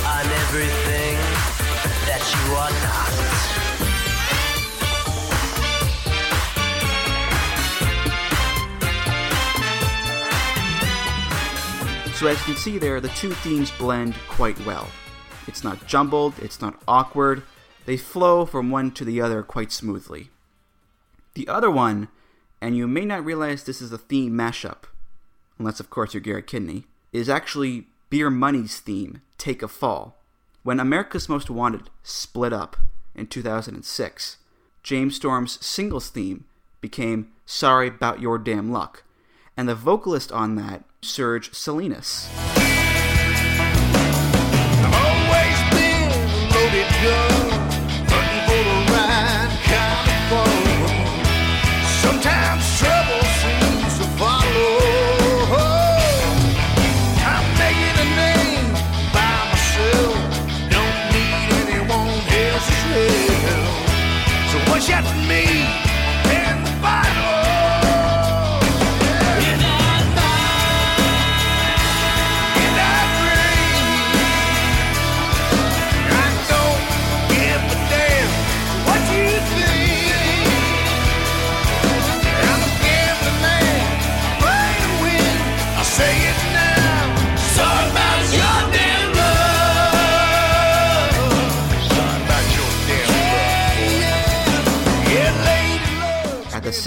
on 0.07 0.27
everything 0.27 1.17
that 2.07 2.23
you 2.35 2.55
are 2.55 2.71
not. 2.71 3.09
So 12.15 12.27
as 12.27 12.39
you 12.41 12.45
can 12.45 12.57
see 12.57 12.79
there, 12.79 13.01
the 13.01 13.09
two 13.11 13.31
themes 13.31 13.71
blend 13.71 14.17
quite 14.29 14.59
well. 14.67 14.89
It's 15.47 15.63
not 15.63 15.87
jumbled, 15.87 16.35
it's 16.43 16.61
not 16.61 16.81
awkward, 16.89 17.45
they 17.87 17.97
flow 17.97 18.45
from 18.45 18.71
one 18.71 18.91
to 18.93 19.05
the 19.05 19.21
other 19.21 19.43
quite 19.43 19.73
smoothly. 19.73 20.31
The 21.35 21.47
other 21.49 21.71
one, 21.71 22.09
and 22.61 22.77
you 22.77 22.89
may 22.89 23.05
not 23.05 23.25
realize 23.25 23.63
this 23.63 23.81
is 23.81 23.93
a 23.93 23.99
theme 23.99 24.33
mashup, 24.33 24.85
unless 25.59 25.79
of 25.81 25.91
course 25.91 26.13
you're 26.13 26.21
Garrett 26.21 26.49
Kidney, 26.49 26.87
is 27.13 27.29
actually 27.29 27.87
Beer 28.11 28.31
Money's 28.31 28.81
theme, 28.81 29.21
Take 29.37 29.63
a 29.63 29.69
Fall. 29.69 30.17
When 30.63 30.81
America's 30.81 31.29
Most 31.29 31.51
Wanted 31.51 31.91
split 32.03 32.55
up 32.55 32.77
in 33.15 33.27
2006, 33.27 34.39
James 34.83 35.17
Storm's 35.17 35.65
singles 35.65 36.09
theme 36.09 36.45
became 36.81 37.33
Sorry 37.45 37.89
About 37.89 38.21
Your 38.21 38.39
Damn 38.39 38.73
Luck, 38.73 39.03
and 39.59 39.69
the 39.69 39.75
vocalist 39.75 40.33
on 40.33 40.55
that, 40.55 40.85
Serge 41.03 41.53
Salinas. 41.53 42.31
Push 64.79 64.91
after 64.91 65.17
me 65.27 65.58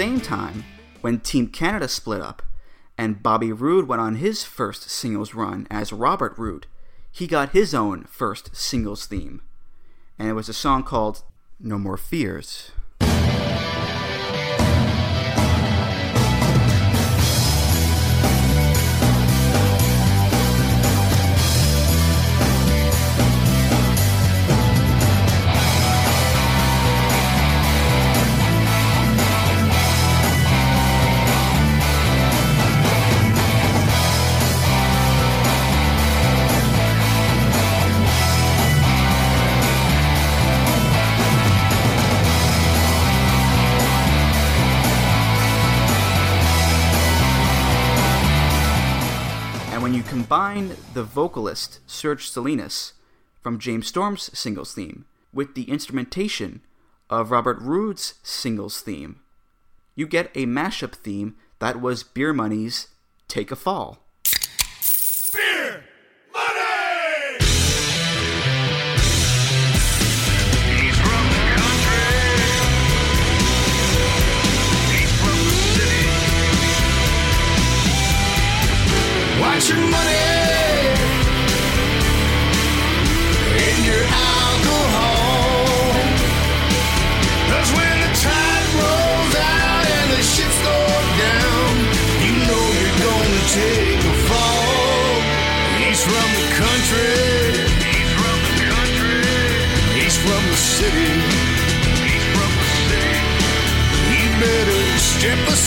same 0.02 0.20
time, 0.20 0.64
when 1.02 1.20
Team 1.20 1.46
Canada 1.46 1.88
split 1.88 2.22
up 2.22 2.42
and 2.98 3.22
Bobby 3.22 3.52
Roode 3.52 3.88
went 3.88 4.02
on 4.02 4.16
his 4.16 4.44
first 4.44 4.90
singles 4.90 5.36
run 5.36 5.68
as 5.70 5.94
Robert 5.94 6.36
Roode, 6.40 6.66
he 7.12 7.28
got 7.28 7.52
his 7.52 7.76
own 7.76 8.06
first 8.06 8.56
singles 8.56 9.06
theme. 9.06 9.44
And 10.18 10.28
it 10.28 10.34
was 10.34 10.50
a 10.50 10.54
song 10.54 10.82
called 10.82 11.22
No 11.60 11.78
More 11.78 11.98
Fears. 11.98 12.72
The 51.02 51.08
vocalist 51.08 51.80
Serge 51.88 52.30
Salinas 52.30 52.94
from 53.42 53.58
James 53.58 53.88
Storm's 53.88 54.30
singles 54.38 54.76
theme 54.76 55.06
with 55.34 55.56
the 55.56 55.64
instrumentation 55.64 56.62
of 57.10 57.32
Robert 57.32 57.58
Roode's 57.60 58.14
singles 58.22 58.82
theme, 58.82 59.20
you 59.96 60.06
get 60.06 60.30
a 60.36 60.46
mashup 60.46 60.94
theme 60.94 61.38
that 61.58 61.82
was 61.82 62.04
Beer 62.04 62.34
Money's 62.34 62.90
Take 63.28 63.50
a 63.50 63.56
Fall. 63.56 64.06
Beer 65.34 65.84
money. 66.32 67.38
Watch 79.42 79.68
your 79.68 79.80
money 79.90 80.31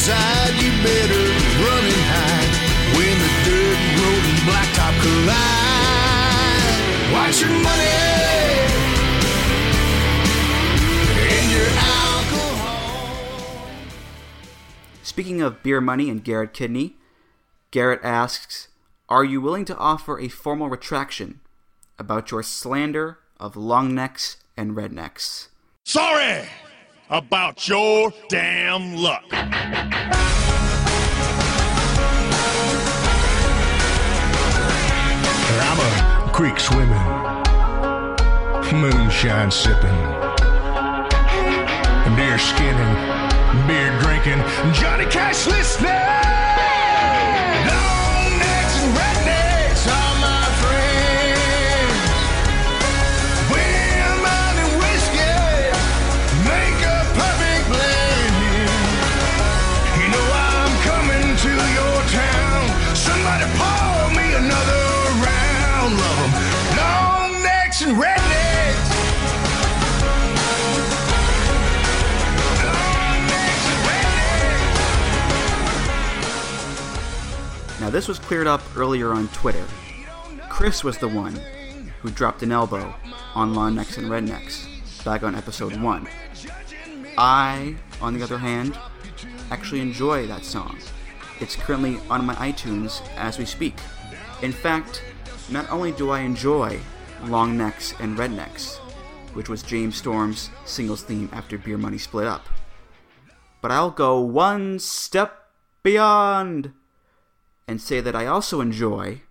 step 0.04 0.16
aside. 0.16 0.54
You 0.62 0.70
better 0.82 1.24
run 1.64 1.84
and 1.84 2.02
hide 2.12 2.52
when 2.96 3.16
the 3.24 3.30
dirt 3.44 3.80
road 3.98 4.24
and 4.30 4.40
blacktop 4.44 4.94
collide. 5.02 6.76
Watch 7.12 7.40
your 7.40 7.54
money 7.62 7.96
and 11.32 11.46
your 11.52 11.68
alcohol. 12.48 12.76
Speaking 15.02 15.42
of 15.42 15.62
beer 15.62 15.80
money 15.80 16.10
and 16.10 16.22
Garrett 16.22 16.52
Kidney, 16.52 16.96
Garrett 17.70 18.00
asks, 18.02 18.68
Are 19.08 19.24
you 19.24 19.40
willing 19.40 19.64
to 19.66 19.76
offer 19.76 20.18
a 20.18 20.28
formal 20.28 20.68
retraction 20.68 21.40
about 21.98 22.30
your 22.30 22.42
slander 22.42 23.18
of 23.38 23.56
long 23.56 23.94
necks 23.94 24.36
and 24.56 24.72
rednecks? 24.72 25.48
Sorry 25.84 26.48
about 27.10 27.68
your 27.68 28.12
damn 28.28 28.96
luck. 28.96 29.24
I'm 35.60 35.78
a 35.78 36.30
creek 36.32 36.58
swimming, 36.58 36.88
moonshine 38.80 39.50
sipping, 39.50 39.80
deer 42.16 42.38
skinning, 42.38 42.94
beer 43.66 43.98
drinking, 44.00 44.42
Johnny 44.74 45.06
Cash 45.06 45.46
listening. 45.46 46.33
This 77.94 78.08
was 78.08 78.18
cleared 78.18 78.48
up 78.48 78.60
earlier 78.76 79.12
on 79.12 79.28
Twitter. 79.28 79.64
Chris 80.48 80.82
was 80.82 80.98
the 80.98 81.06
one 81.06 81.40
who 82.02 82.10
dropped 82.10 82.42
an 82.42 82.50
elbow 82.50 82.92
on 83.36 83.54
Necks 83.76 83.98
and 83.98 84.08
Rednecks 84.08 85.04
back 85.04 85.22
on 85.22 85.36
episode 85.36 85.76
1. 85.76 86.08
I, 87.16 87.76
on 88.00 88.14
the 88.14 88.24
other 88.24 88.38
hand, 88.38 88.76
actually 89.52 89.80
enjoy 89.80 90.26
that 90.26 90.44
song. 90.44 90.76
It's 91.38 91.54
currently 91.54 92.00
on 92.10 92.26
my 92.26 92.34
iTunes 92.34 93.00
as 93.16 93.38
we 93.38 93.44
speak. 93.44 93.76
In 94.42 94.50
fact, 94.50 95.00
not 95.48 95.70
only 95.70 95.92
do 95.92 96.10
I 96.10 96.22
enjoy 96.22 96.80
Long 97.26 97.56
Necks 97.56 97.94
and 98.00 98.18
Rednecks, 98.18 98.78
which 99.34 99.48
was 99.48 99.62
James 99.62 99.94
Storm's 99.94 100.50
singles 100.64 101.04
theme 101.04 101.28
after 101.32 101.58
Beer 101.58 101.78
Money 101.78 101.98
split 101.98 102.26
up, 102.26 102.48
but 103.60 103.70
I'll 103.70 103.92
go 103.92 104.18
one 104.18 104.80
step 104.80 105.48
beyond 105.84 106.72
and 107.66 107.80
say 107.80 108.00
that 108.00 108.16
I 108.16 108.26
also 108.26 108.60
enjoy 108.60 109.22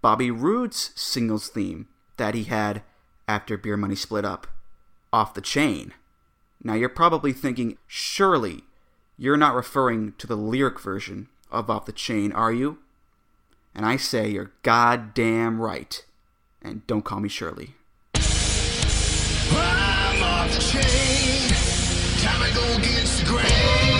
Bobby 0.00 0.30
Roode's 0.30 0.90
singles 0.94 1.48
theme 1.48 1.88
that 2.16 2.34
he 2.34 2.44
had 2.44 2.82
after 3.26 3.56
Beer 3.56 3.76
Money 3.76 3.94
split 3.94 4.24
up, 4.24 4.46
Off 5.12 5.34
the 5.34 5.40
Chain. 5.40 5.92
Now 6.62 6.74
you're 6.74 6.88
probably 6.88 7.32
thinking, 7.32 7.78
surely 7.86 8.64
you're 9.16 9.36
not 9.36 9.54
referring 9.54 10.14
to 10.18 10.26
the 10.26 10.36
lyric 10.36 10.80
version 10.80 11.28
of 11.50 11.70
Off 11.70 11.86
the 11.86 11.92
Chain, 11.92 12.32
are 12.32 12.52
you? 12.52 12.78
And 13.74 13.84
I 13.84 13.96
say 13.96 14.28
you're 14.28 14.52
goddamn 14.62 15.60
right. 15.60 16.04
And 16.62 16.86
don't 16.86 17.04
call 17.04 17.20
me 17.20 17.28
Shirley. 17.28 17.74
I'm 18.14 20.22
off 20.22 20.54
the 20.54 20.60
chain. 20.60 21.50
Time 22.20 22.48
to 22.48 22.54
go 22.54 22.76
against 22.76 23.20
the 23.20 23.26
grain. 23.26 23.93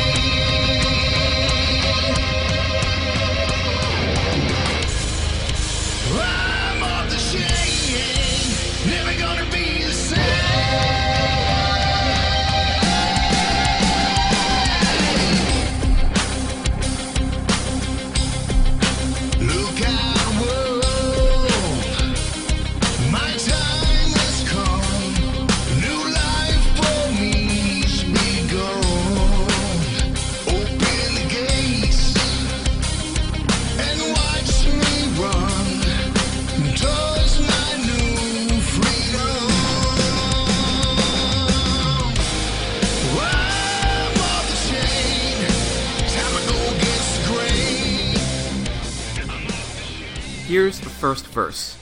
Here's 50.54 50.78
the 50.78 50.88
first 50.88 51.26
verse 51.26 51.76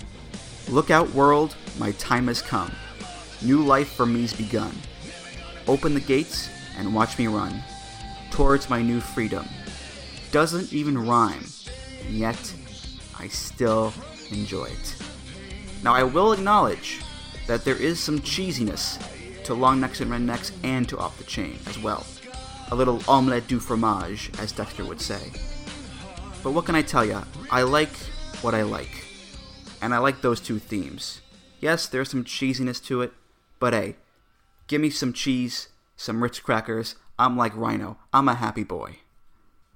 Look 0.66 0.90
out, 0.90 1.10
world, 1.10 1.54
my 1.78 1.92
time 1.92 2.28
has 2.28 2.40
come. 2.40 2.72
New 3.42 3.62
life 3.62 3.92
for 3.92 4.06
me's 4.06 4.32
begun. 4.32 4.74
Open 5.68 5.92
the 5.92 6.00
gates 6.00 6.48
and 6.78 6.94
watch 6.94 7.18
me 7.18 7.26
run 7.26 7.62
towards 8.30 8.70
my 8.70 8.80
new 8.80 8.98
freedom. 8.98 9.46
Doesn't 10.30 10.72
even 10.72 11.06
rhyme, 11.06 11.44
and 12.06 12.14
yet 12.14 12.54
I 13.18 13.28
still 13.28 13.92
enjoy 14.30 14.64
it. 14.64 14.96
Now, 15.84 15.92
I 15.92 16.04
will 16.04 16.32
acknowledge 16.32 17.02
that 17.46 17.66
there 17.66 17.76
is 17.76 18.00
some 18.00 18.20
cheesiness 18.20 18.96
to 19.44 19.52
long 19.52 19.82
necks 19.82 20.00
and 20.00 20.10
rednecks 20.10 20.50
and 20.64 20.88
to 20.88 20.96
off 20.96 21.18
the 21.18 21.24
chain 21.24 21.58
as 21.66 21.78
well. 21.78 22.06
A 22.70 22.74
little 22.74 23.02
omelette 23.06 23.48
du 23.48 23.60
fromage, 23.60 24.30
as 24.40 24.50
Dexter 24.50 24.86
would 24.86 25.02
say. 25.02 25.30
But 26.42 26.52
what 26.52 26.64
can 26.64 26.74
I 26.74 26.80
tell 26.80 27.04
ya? 27.04 27.24
I 27.50 27.64
like 27.64 27.92
what 28.42 28.54
I 28.54 28.62
like. 28.62 29.04
And 29.80 29.94
I 29.94 29.98
like 29.98 30.20
those 30.20 30.40
two 30.40 30.58
themes. 30.58 31.20
Yes, 31.60 31.86
there's 31.86 32.10
some 32.10 32.24
cheesiness 32.24 32.84
to 32.86 33.00
it, 33.02 33.12
but 33.60 33.72
hey, 33.72 33.96
give 34.66 34.80
me 34.80 34.90
some 34.90 35.12
cheese, 35.12 35.68
some 35.96 36.22
Ritz 36.22 36.40
crackers. 36.40 36.96
I'm 37.18 37.36
like 37.36 37.56
Rhino. 37.56 37.98
I'm 38.12 38.28
a 38.28 38.34
happy 38.34 38.64
boy. 38.64 38.98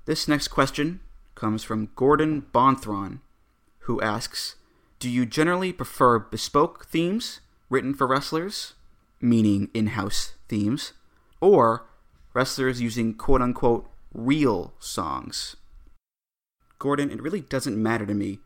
This 0.04 0.26
next 0.26 0.48
question 0.48 1.00
comes 1.36 1.62
from 1.62 1.90
Gordon 1.94 2.46
Bonthron, 2.52 3.20
who 3.80 4.00
asks 4.00 4.56
Do 4.98 5.08
you 5.08 5.26
generally 5.26 5.72
prefer 5.72 6.18
bespoke 6.18 6.86
themes 6.86 7.40
written 7.70 7.94
for 7.94 8.06
wrestlers, 8.06 8.74
meaning 9.20 9.68
in 9.74 9.88
house 9.88 10.34
themes, 10.48 10.92
or 11.40 11.86
wrestlers 12.34 12.80
using 12.80 13.14
quote 13.14 13.42
unquote 13.42 13.88
real 14.12 14.74
songs? 14.80 15.54
Gordon, 16.80 17.10
it 17.10 17.22
really 17.22 17.40
doesn't 17.40 17.80
matter 17.80 18.06
to 18.06 18.14
me 18.14 18.40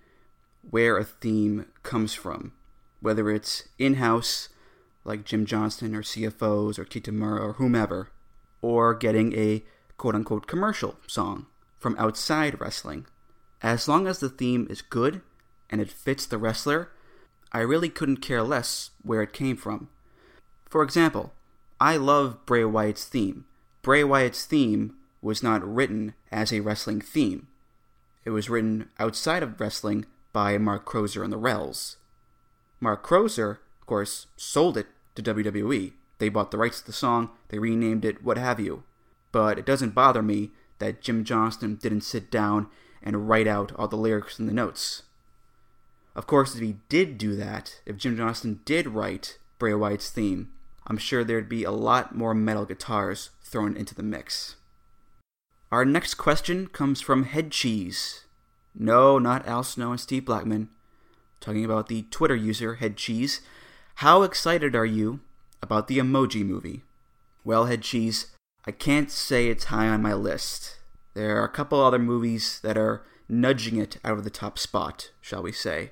where 0.68 0.98
a 0.98 1.04
theme 1.04 1.66
comes 1.82 2.14
from, 2.14 2.52
whether 3.00 3.30
it's 3.30 3.68
in 3.78 3.94
house, 3.94 4.48
like 5.04 5.24
Jim 5.24 5.46
Johnston 5.46 5.94
or 5.94 6.02
CFO$ 6.02 6.78
or 6.78 6.84
Kitamura 6.84 7.40
or 7.40 7.52
whomever, 7.54 8.10
or 8.60 8.94
getting 8.94 9.32
a 9.34 9.62
quote 9.96 10.14
unquote 10.14 10.46
commercial 10.46 10.96
song 11.06 11.46
from 11.78 11.96
outside 11.98 12.60
wrestling. 12.60 13.06
As 13.62 13.88
long 13.88 14.06
as 14.06 14.20
the 14.20 14.28
theme 14.28 14.66
is 14.70 14.82
good 14.82 15.22
and 15.68 15.80
it 15.80 15.90
fits 15.90 16.26
the 16.26 16.38
wrestler, 16.38 16.90
I 17.52 17.60
really 17.60 17.88
couldn't 17.88 18.18
care 18.18 18.42
less 18.42 18.90
where 19.02 19.22
it 19.22 19.32
came 19.32 19.56
from. 19.56 19.88
For 20.68 20.82
example, 20.82 21.32
I 21.80 21.96
love 21.96 22.46
Bray 22.46 22.64
Wyatt's 22.64 23.04
theme. 23.04 23.44
Bray 23.82 24.04
Wyatt's 24.04 24.44
theme 24.44 24.94
was 25.22 25.42
not 25.42 25.66
written 25.66 26.14
as 26.30 26.52
a 26.52 26.60
wrestling 26.60 27.00
theme. 27.00 27.48
It 28.24 28.30
was 28.30 28.50
written 28.50 28.90
outside 28.98 29.42
of 29.42 29.60
wrestling 29.60 30.06
by 30.32 30.58
Mark 30.58 30.84
Crozer 30.84 31.22
and 31.22 31.32
the 31.32 31.38
Rels. 31.38 31.96
Mark 32.80 33.06
Crozer, 33.06 33.58
of 33.80 33.86
course, 33.86 34.26
sold 34.36 34.76
it 34.76 34.86
to 35.14 35.22
WWE. 35.22 35.92
They 36.18 36.28
bought 36.28 36.50
the 36.50 36.58
rights 36.58 36.80
to 36.80 36.86
the 36.86 36.92
song, 36.92 37.30
they 37.48 37.58
renamed 37.58 38.04
it, 38.04 38.22
what 38.22 38.38
have 38.38 38.60
you. 38.60 38.84
But 39.32 39.58
it 39.58 39.66
doesn't 39.66 39.94
bother 39.94 40.22
me 40.22 40.50
that 40.78 41.00
Jim 41.00 41.24
Johnston 41.24 41.76
didn't 41.76 42.02
sit 42.02 42.30
down 42.30 42.68
and 43.02 43.28
write 43.28 43.46
out 43.46 43.72
all 43.76 43.88
the 43.88 43.96
lyrics 43.96 44.38
and 44.38 44.48
the 44.48 44.52
notes. 44.52 45.02
Of 46.14 46.26
course, 46.26 46.54
if 46.54 46.60
he 46.60 46.76
did 46.88 47.18
do 47.18 47.36
that, 47.36 47.80
if 47.86 47.96
Jim 47.96 48.16
Johnston 48.16 48.60
did 48.64 48.88
write 48.88 49.38
Bray 49.58 49.74
Wyatt's 49.74 50.10
theme, 50.10 50.50
I'm 50.86 50.98
sure 50.98 51.22
there'd 51.22 51.48
be 51.48 51.64
a 51.64 51.70
lot 51.70 52.14
more 52.14 52.34
metal 52.34 52.64
guitars 52.64 53.30
thrown 53.42 53.76
into 53.76 53.94
the 53.94 54.02
mix. 54.02 54.56
Our 55.70 55.84
next 55.84 56.14
question 56.14 56.66
comes 56.66 57.00
from 57.00 57.24
Head 57.24 57.52
Cheese. 57.52 58.24
No, 58.74 59.18
not 59.18 59.46
Al 59.46 59.62
Snow 59.62 59.90
and 59.90 60.00
Steve 60.00 60.24
Blackman. 60.24 60.68
Talking 61.40 61.64
about 61.64 61.88
the 61.88 62.02
Twitter 62.10 62.36
user 62.36 62.76
Head 62.76 62.96
Cheese. 62.96 63.40
How 63.96 64.22
excited 64.22 64.74
are 64.76 64.86
you 64.86 65.20
about 65.62 65.88
the 65.88 65.98
Emoji 65.98 66.44
movie? 66.44 66.82
Well, 67.44 67.66
Head 67.66 67.82
Cheese, 67.82 68.28
I 68.66 68.70
can't 68.70 69.10
say 69.10 69.48
it's 69.48 69.64
high 69.64 69.88
on 69.88 70.02
my 70.02 70.14
list. 70.14 70.78
There 71.14 71.40
are 71.40 71.44
a 71.44 71.48
couple 71.48 71.82
other 71.82 71.98
movies 71.98 72.60
that 72.62 72.78
are 72.78 73.02
nudging 73.28 73.76
it 73.76 73.96
out 74.04 74.18
of 74.18 74.24
the 74.24 74.30
top 74.30 74.58
spot, 74.58 75.10
shall 75.20 75.42
we 75.42 75.52
say. 75.52 75.90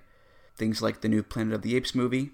Things 0.56 0.82
like 0.82 1.00
the 1.00 1.08
new 1.08 1.22
Planet 1.22 1.54
of 1.54 1.62
the 1.62 1.76
Apes 1.76 1.94
movie, 1.94 2.32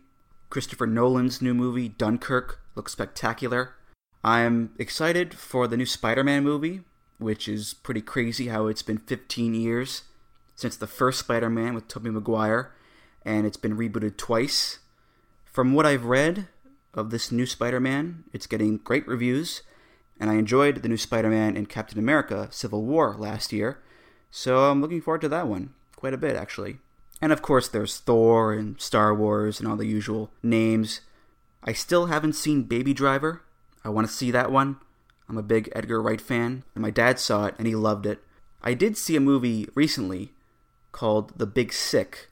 Christopher 0.51 0.87
Nolan's 0.87 1.41
new 1.41 1.55
movie, 1.55 1.89
Dunkirk, 1.89 2.61
looks 2.75 2.93
spectacular. 2.93 3.75
I'm 4.23 4.73
excited 4.79 5.35
for 5.35 5.69
the 5.69 5.77
new 5.77 5.87
Spider 5.87 6.25
Man 6.25 6.43
movie, 6.43 6.83
which 7.19 7.49
is 7.49 7.75
pretty 7.75 8.01
crazy 8.01 8.49
how 8.49 8.67
it's 8.67 8.83
been 8.83 8.99
15 8.99 9.55
years 9.55 10.03
since 10.55 10.77
the 10.77 10.87
first 10.87 11.21
Spider 11.21 11.51
Man 11.51 11.75
with 11.75 11.89
Tobey 11.89 12.11
Maguire, 12.11 12.73
and 13.25 13.47
it's 13.47 13.57
been 13.57 13.77
rebooted 13.77 14.17
twice. 14.17 14.79
From 15.45 15.75
what 15.75 15.87
I've 15.87 16.05
read 16.05 16.49
of 16.93 17.11
this 17.11 17.33
new 17.33 17.47
Spider 17.47 17.81
Man, 17.81 18.25
it's 18.33 18.47
getting 18.47 18.79
great 18.79 19.07
reviews, 19.07 19.63
and 20.21 20.31
I 20.31 20.35
enjoyed 20.35 20.83
the 20.83 20.89
new 20.89 20.97
Spider 20.97 21.31
Man 21.31 21.57
in 21.57 21.67
Captain 21.67 21.99
America 21.99 22.49
Civil 22.51 22.85
War 22.85 23.17
last 23.19 23.53
year, 23.53 23.81
so 24.31 24.71
I'm 24.71 24.81
looking 24.81 25.01
forward 25.01 25.23
to 25.23 25.29
that 25.29 25.49
one 25.49 25.75
quite 25.97 26.13
a 26.13 26.19
bit, 26.19 26.37
actually. 26.37 26.79
And 27.23 27.33
of 27.33 27.41
course, 27.41 27.69
there's 27.69 27.99
Thor 27.99 28.53
and 28.53 28.79
Star 28.79 29.15
Wars 29.15 29.59
and 29.59 29.67
all 29.67 29.77
the 29.77 29.87
usual 29.87 30.31
names. 30.43 31.01
I 31.63 31.73
still 31.73 32.07
haven't 32.07 32.35
seen 32.35 32.65
Baby 32.65 32.93
Driver. 32.93 33.41
I 33.83 33.89
want 33.89 34.07
to 34.07 34.13
see 34.13 34.31
that 34.31 34.53
one. 34.53 34.77
I'm 35.29 35.39
a 35.39 35.43
big 35.43 35.73
Edgar 35.75 36.03
Wright 36.03 36.21
fan, 36.21 36.65
and 36.75 36.83
my 36.83 36.91
dad 36.91 37.19
saw 37.19 37.47
it 37.47 37.55
and 37.57 37.67
he 37.67 37.75
loved 37.75 38.05
it. 38.05 38.23
I 38.63 38.75
did 38.75 38.99
see 38.99 39.17
a 39.17 39.21
movie 39.21 39.67
recently 39.75 40.34
called 40.95 41.37
The 41.37 41.47
Big 41.47 41.73
Sick, 41.73 42.31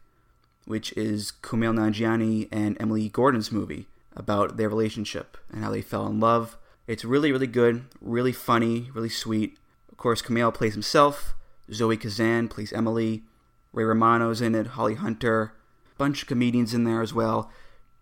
which 0.65 0.93
is 0.93 1.33
Kumail 1.43 1.75
Nanjiani 1.75 2.49
and 2.53 2.77
Emily 2.81 3.09
Gordon's 3.09 3.51
movie 3.51 3.89
about 4.15 4.57
their 4.57 4.69
relationship 4.69 5.37
and 5.51 5.65
how 5.65 5.71
they 5.71 5.83
fell 5.83 6.07
in 6.07 6.21
love. 6.21 6.57
It's 6.87 7.05
really, 7.05 7.33
really 7.33 7.49
good, 7.49 7.85
really 8.01 8.33
funny, 8.33 8.89
really 8.95 9.09
sweet. 9.09 9.59
Of 9.91 9.99
course, 9.99 10.23
Kumail 10.23 10.55
plays 10.55 10.75
himself. 10.75 11.35
Zoe 11.73 11.97
Kazan 11.97 12.49
plays 12.49 12.73
Emily. 12.73 13.25
Ray 13.73 13.85
Romano's 13.85 14.41
in 14.41 14.55
it. 14.55 14.69
Holly 14.69 14.95
Hunter. 14.95 15.55
Bunch 15.99 16.23
of 16.23 16.29
comedians 16.29 16.73
in 16.73 16.85
there 16.85 17.03
as 17.03 17.13
well. 17.13 17.51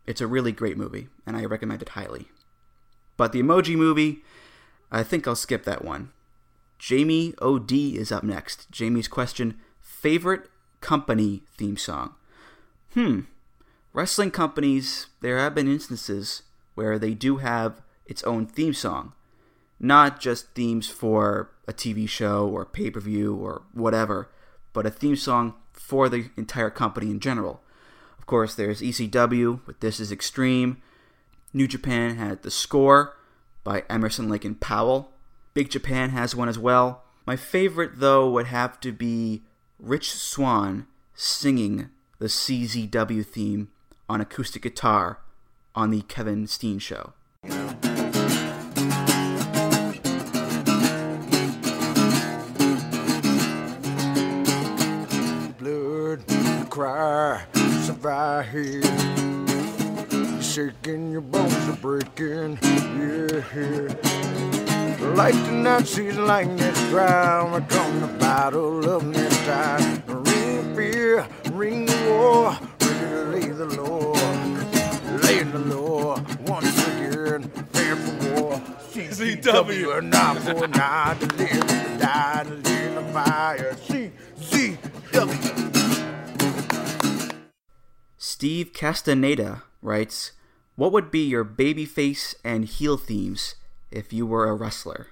It's 0.06 0.20
a 0.20 0.26
really 0.26 0.52
great 0.52 0.76
movie, 0.76 1.08
and 1.26 1.36
I 1.36 1.44
recommend 1.46 1.80
it 1.80 1.90
highly. 1.90 2.28
But 3.16 3.32
the 3.32 3.42
Emoji 3.42 3.76
movie, 3.76 4.22
I 4.92 5.04
think 5.04 5.26
I'll 5.26 5.36
skip 5.36 5.64
that 5.64 5.84
one. 5.84 6.10
Jamie 6.78 7.34
OD 7.40 7.72
is 7.72 8.12
up 8.12 8.24
next. 8.24 8.70
Jamie's 8.70 9.08
question 9.08 9.58
Favorite 9.80 10.49
company 10.80 11.42
theme 11.56 11.76
song? 11.76 12.14
Hmm. 12.94 13.20
Wrestling 13.92 14.30
companies, 14.30 15.06
there 15.20 15.38
have 15.38 15.54
been 15.54 15.68
instances 15.68 16.42
where 16.74 16.98
they 16.98 17.14
do 17.14 17.38
have 17.38 17.82
its 18.06 18.22
own 18.24 18.46
theme 18.46 18.74
song. 18.74 19.12
Not 19.78 20.20
just 20.20 20.54
themes 20.54 20.88
for 20.88 21.50
a 21.66 21.72
TV 21.72 22.08
show 22.08 22.46
or 22.46 22.64
pay 22.64 22.90
per 22.90 23.00
view 23.00 23.34
or 23.34 23.62
whatever, 23.72 24.28
but 24.72 24.86
a 24.86 24.90
theme 24.90 25.16
song 25.16 25.54
for 25.72 26.08
the 26.08 26.30
entire 26.36 26.70
company 26.70 27.10
in 27.10 27.20
general. 27.20 27.62
Of 28.18 28.26
course, 28.26 28.54
there's 28.54 28.82
ECW 28.82 29.66
with 29.66 29.80
This 29.80 29.98
Is 29.98 30.12
Extreme. 30.12 30.82
New 31.52 31.66
Japan 31.66 32.16
had 32.16 32.42
The 32.42 32.50
Score 32.50 33.16
by 33.64 33.84
Emerson 33.88 34.28
Lake 34.28 34.44
and 34.44 34.60
Powell. 34.60 35.12
Big 35.54 35.70
Japan 35.70 36.10
has 36.10 36.34
one 36.34 36.48
as 36.48 36.58
well. 36.58 37.02
My 37.26 37.36
favorite, 37.36 37.98
though, 37.98 38.30
would 38.30 38.46
have 38.46 38.80
to 38.80 38.92
be 38.92 39.42
Rich 39.82 40.12
Swann 40.12 40.86
singing 41.14 41.88
the 42.18 42.26
CZW 42.26 43.24
theme 43.24 43.70
on 44.10 44.20
acoustic 44.20 44.60
guitar 44.62 45.20
on 45.74 45.90
the 45.90 46.02
Kevin 46.02 46.46
Steen 46.46 46.78
show. 46.78 47.14
blood 55.58 56.24
cry 56.68 57.42
survive 57.84 58.48
here 58.50 58.82
shaking 60.42 61.10
your 61.10 61.22
bones 61.22 61.68
are 61.68 61.76
breaking 61.80 62.58
yeah 62.98 64.59
like 65.14 65.34
the 65.34 65.52
Nazis 65.52 66.16
like 66.16 66.56
this 66.56 66.78
ground. 66.90 67.52
We're 67.52 67.60
the 68.00 68.12
battle 68.18 68.88
of 68.88 69.12
this 69.12 69.36
time. 69.46 70.02
Ring 70.06 70.74
fear 70.74 71.26
ring 71.52 71.86
the 71.86 71.96
war 72.08 72.58
the 73.60 73.82
law. 73.82 74.14
Lay 75.22 75.42
the 75.42 75.58
law 75.58 76.18
once 76.46 76.86
again. 76.86 77.42
For 77.72 77.96
war. 78.32 78.60
CZW 78.90 80.02
not 80.02 80.38
for 80.38 80.66
not 80.68 81.20
to 81.20 81.26
live 81.36 81.66
to 81.66 81.98
die 81.98 82.44
to 82.44 82.54
live 82.54 82.66
in 82.66 82.94
the 82.94 83.02
fire 83.12 83.74
CZW 83.74 85.50
Steve 88.16 88.72
Castaneda 88.72 89.62
writes, 89.82 90.32
What 90.76 90.92
would 90.92 91.10
be 91.10 91.20
your 91.26 91.44
babyface 91.44 92.34
and 92.42 92.64
heel 92.64 92.96
themes 92.96 93.56
if 93.90 94.12
you 94.12 94.26
were 94.26 94.48
a 94.48 94.54
wrestler? 94.54 95.08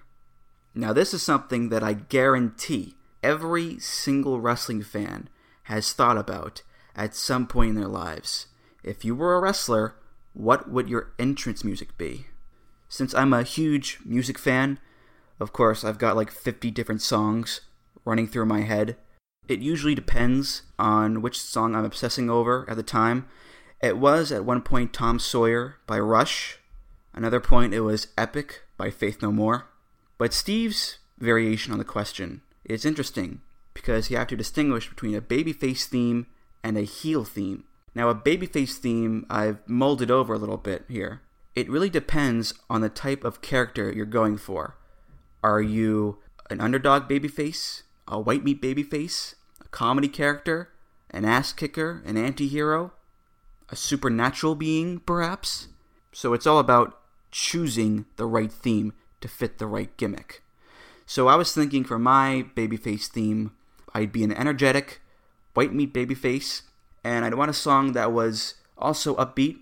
Now, 0.74 0.92
this 0.92 1.12
is 1.12 1.22
something 1.22 1.70
that 1.70 1.82
I 1.82 1.92
guarantee 1.92 2.94
every 3.22 3.78
single 3.78 4.40
wrestling 4.40 4.82
fan 4.82 5.28
has 5.64 5.92
thought 5.92 6.16
about 6.16 6.62
at 6.94 7.14
some 7.14 7.46
point 7.46 7.70
in 7.70 7.76
their 7.76 7.88
lives. 7.88 8.46
If 8.82 9.04
you 9.04 9.14
were 9.14 9.34
a 9.34 9.40
wrestler, 9.40 9.96
what 10.34 10.70
would 10.70 10.88
your 10.88 11.12
entrance 11.18 11.64
music 11.64 11.98
be? 11.98 12.26
Since 12.88 13.14
I'm 13.14 13.32
a 13.32 13.42
huge 13.42 13.98
music 14.04 14.38
fan, 14.38 14.78
of 15.40 15.52
course, 15.52 15.84
I've 15.84 15.98
got 15.98 16.16
like 16.16 16.30
50 16.30 16.70
different 16.70 17.02
songs 17.02 17.60
running 18.04 18.26
through 18.26 18.46
my 18.46 18.62
head. 18.62 18.96
It 19.48 19.60
usually 19.60 19.94
depends 19.94 20.62
on 20.78 21.22
which 21.22 21.40
song 21.40 21.74
I'm 21.74 21.84
obsessing 21.84 22.30
over 22.30 22.68
at 22.68 22.76
the 22.76 22.82
time. 22.82 23.26
It 23.80 23.98
was 23.98 24.32
at 24.32 24.44
one 24.44 24.62
point 24.62 24.92
Tom 24.92 25.18
Sawyer 25.18 25.76
by 25.86 25.98
Rush. 25.98 26.58
Another 27.14 27.40
point 27.40 27.74
it 27.74 27.80
was 27.80 28.08
Epic 28.16 28.62
by 28.78 28.90
Faith 28.90 29.20
No 29.20 29.30
More. 29.30 29.66
But 30.16 30.32
Steve's 30.32 30.98
variation 31.18 31.72
on 31.72 31.78
the 31.78 31.84
question 31.84 32.40
is 32.64 32.86
interesting 32.86 33.42
because 33.74 34.10
you 34.10 34.16
have 34.16 34.28
to 34.28 34.36
distinguish 34.36 34.88
between 34.88 35.14
a 35.14 35.20
babyface 35.20 35.84
theme 35.84 36.26
and 36.64 36.78
a 36.78 36.82
heel 36.82 37.24
theme. 37.24 37.64
Now, 37.94 38.08
a 38.08 38.14
babyface 38.14 38.76
theme 38.76 39.26
I've 39.28 39.58
molded 39.68 40.10
over 40.10 40.34
a 40.34 40.38
little 40.38 40.56
bit 40.56 40.84
here. 40.88 41.20
It 41.54 41.68
really 41.68 41.90
depends 41.90 42.54
on 42.70 42.80
the 42.80 42.88
type 42.88 43.24
of 43.24 43.42
character 43.42 43.92
you're 43.92 44.06
going 44.06 44.38
for. 44.38 44.76
Are 45.42 45.60
you 45.60 46.18
an 46.50 46.60
underdog 46.60 47.08
babyface, 47.08 47.82
a 48.06 48.20
white 48.20 48.44
meat 48.44 48.62
babyface, 48.62 49.34
a 49.60 49.68
comedy 49.68 50.08
character, 50.08 50.70
an 51.10 51.24
ass 51.24 51.52
kicker, 51.52 52.02
an 52.04 52.16
anti 52.16 52.46
hero, 52.46 52.92
a 53.68 53.76
supernatural 53.76 54.54
being, 54.54 55.00
perhaps? 55.00 55.68
So 56.12 56.32
it's 56.32 56.46
all 56.46 56.58
about 56.58 56.97
choosing 57.30 58.06
the 58.16 58.26
right 58.26 58.52
theme 58.52 58.92
to 59.20 59.28
fit 59.28 59.58
the 59.58 59.66
right 59.66 59.94
gimmick. 59.96 60.42
So 61.06 61.28
I 61.28 61.36
was 61.36 61.52
thinking 61.52 61.84
for 61.84 61.98
my 61.98 62.46
babyface 62.54 63.06
theme, 63.06 63.52
I'd 63.94 64.12
be 64.12 64.24
an 64.24 64.32
energetic, 64.32 65.00
white 65.54 65.72
meat 65.72 65.94
babyface, 65.94 66.62
and 67.02 67.24
I'd 67.24 67.34
want 67.34 67.50
a 67.50 67.54
song 67.54 67.92
that 67.92 68.12
was 68.12 68.54
also 68.76 69.16
upbeat, 69.16 69.58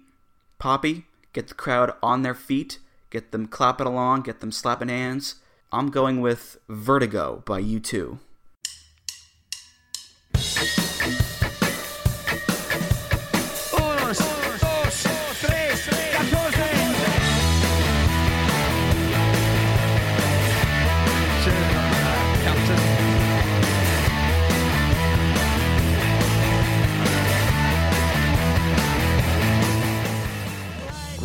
poppy, 0.58 1.06
get 1.32 1.48
the 1.48 1.54
crowd 1.54 1.94
on 2.02 2.22
their 2.22 2.34
feet, 2.34 2.78
get 3.10 3.32
them 3.32 3.46
clapping 3.46 3.86
along, 3.86 4.22
get 4.22 4.40
them 4.40 4.52
slapping 4.52 4.88
hands. 4.88 5.36
I'm 5.72 5.90
going 5.90 6.20
with 6.20 6.58
Vertigo 6.68 7.42
by 7.46 7.62
U2. 7.62 8.18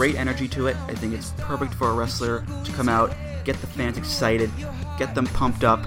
Great 0.01 0.15
energy 0.15 0.47
to 0.47 0.65
it. 0.65 0.75
I 0.87 0.95
think 0.95 1.13
it's 1.13 1.29
perfect 1.37 1.75
for 1.75 1.91
a 1.91 1.93
wrestler 1.93 2.43
to 2.63 2.71
come 2.71 2.89
out, 2.89 3.13
get 3.43 3.55
the 3.61 3.67
fans 3.67 3.99
excited, 3.99 4.49
get 4.97 5.13
them 5.13 5.27
pumped 5.27 5.63
up, 5.63 5.79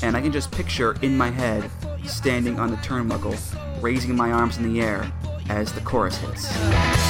and 0.00 0.16
I 0.16 0.20
can 0.20 0.30
just 0.30 0.52
picture 0.52 0.94
in 1.02 1.16
my 1.16 1.28
head 1.28 1.68
standing 2.04 2.60
on 2.60 2.70
the 2.70 2.76
turnbuckle, 2.76 3.36
raising 3.82 4.14
my 4.14 4.30
arms 4.30 4.58
in 4.58 4.72
the 4.72 4.80
air 4.80 5.12
as 5.48 5.72
the 5.72 5.80
chorus 5.80 6.18
hits. 6.18 7.07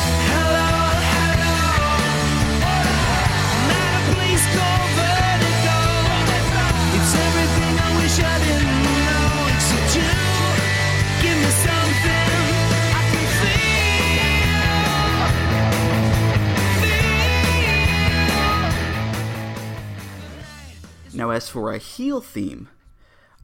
Now, 21.18 21.30
as 21.30 21.48
for 21.48 21.72
a 21.72 21.78
heel 21.78 22.20
theme, 22.20 22.68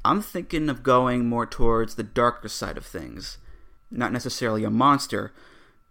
I'm 0.04 0.22
thinking 0.22 0.70
of 0.70 0.84
going 0.84 1.26
more 1.26 1.44
towards 1.44 1.96
the 1.96 2.04
darker 2.04 2.46
side 2.46 2.76
of 2.76 2.86
things. 2.86 3.38
Not 3.90 4.12
necessarily 4.12 4.62
a 4.62 4.70
monster, 4.70 5.32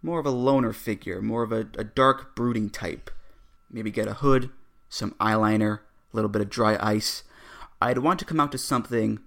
more 0.00 0.18
of 0.18 0.24
a 0.24 0.30
loner 0.30 0.72
figure, 0.72 1.20
more 1.20 1.42
of 1.42 1.52
a, 1.52 1.68
a 1.76 1.84
dark, 1.84 2.34
brooding 2.34 2.70
type. 2.70 3.10
Maybe 3.70 3.90
get 3.90 4.08
a 4.08 4.14
hood, 4.14 4.48
some 4.88 5.10
eyeliner, 5.20 5.80
a 5.80 6.16
little 6.16 6.30
bit 6.30 6.40
of 6.40 6.48
dry 6.48 6.78
ice. 6.80 7.22
I'd 7.82 7.98
want 7.98 8.18
to 8.20 8.24
come 8.24 8.40
out 8.40 8.52
to 8.52 8.58
something 8.58 9.18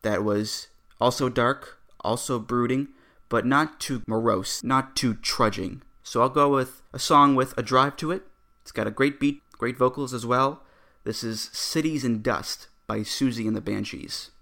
that 0.00 0.24
was 0.24 0.68
also 0.98 1.28
dark, 1.28 1.78
also 2.00 2.38
brooding, 2.38 2.88
but 3.28 3.44
not 3.44 3.78
too 3.78 4.02
morose, 4.06 4.64
not 4.64 4.96
too 4.96 5.12
trudging. 5.16 5.82
So 6.02 6.22
I'll 6.22 6.30
go 6.30 6.48
with 6.48 6.80
a 6.94 6.98
song 6.98 7.34
with 7.34 7.52
a 7.58 7.62
drive 7.62 7.94
to 7.98 8.10
it. 8.10 8.22
It's 8.62 8.72
got 8.72 8.86
a 8.86 8.90
great 8.90 9.20
beat, 9.20 9.42
great 9.58 9.76
vocals 9.76 10.14
as 10.14 10.24
well. 10.24 10.62
This 11.06 11.22
is 11.22 11.50
Cities 11.52 12.04
in 12.04 12.20
Dust 12.20 12.66
by 12.88 12.98
Siouxsie 13.02 13.46
and 13.46 13.54
the 13.54 13.60
Banshees. 13.60 14.32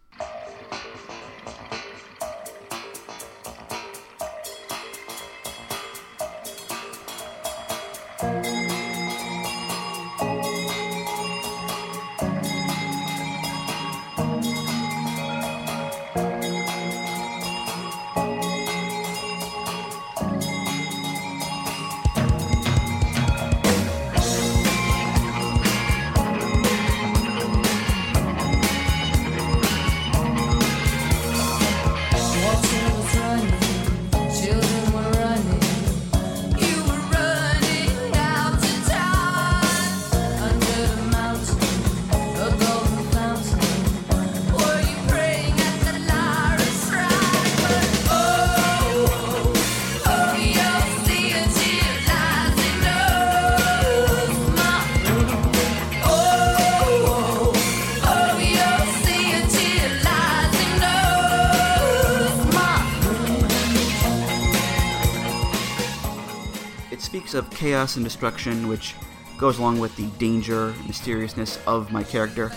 Of 67.35 67.51
chaos 67.51 67.97
and 67.97 68.05
destruction, 68.05 68.69
which 68.69 68.95
goes 69.39 69.59
along 69.59 69.81
with 69.81 69.97
the 69.97 70.07
danger 70.19 70.69
and 70.69 70.87
mysteriousness 70.87 71.59
of 71.67 71.91
my 71.91 72.05
character, 72.05 72.53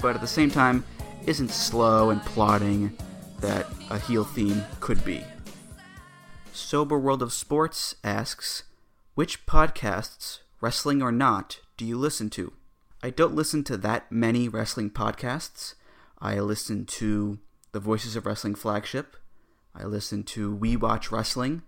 but 0.00 0.14
at 0.14 0.22
the 0.22 0.26
same 0.26 0.50
time 0.50 0.86
isn't 1.26 1.50
slow 1.50 2.08
and 2.08 2.22
plodding 2.22 2.96
that 3.40 3.66
a 3.90 3.98
heel 3.98 4.24
theme 4.24 4.64
could 4.80 5.04
be. 5.04 5.22
Sober 6.50 6.98
World 6.98 7.20
of 7.20 7.30
Sports 7.30 7.94
asks, 8.02 8.62
which 9.14 9.44
podcasts, 9.44 10.38
wrestling 10.62 11.02
or 11.02 11.12
not, 11.12 11.60
do 11.76 11.84
you 11.84 11.98
listen 11.98 12.30
to? 12.30 12.54
I 13.02 13.10
don't 13.10 13.34
listen 13.34 13.62
to 13.64 13.76
that 13.76 14.10
many 14.10 14.48
wrestling 14.48 14.88
podcasts. 14.88 15.74
I 16.20 16.40
listen 16.40 16.86
to 16.86 17.38
the 17.72 17.80
Voices 17.80 18.16
of 18.16 18.24
Wrestling 18.24 18.54
flagship. 18.54 19.14
I 19.74 19.84
listen 19.84 20.22
to 20.24 20.54
We 20.54 20.74
Watch 20.74 21.12
Wrestling, 21.12 21.62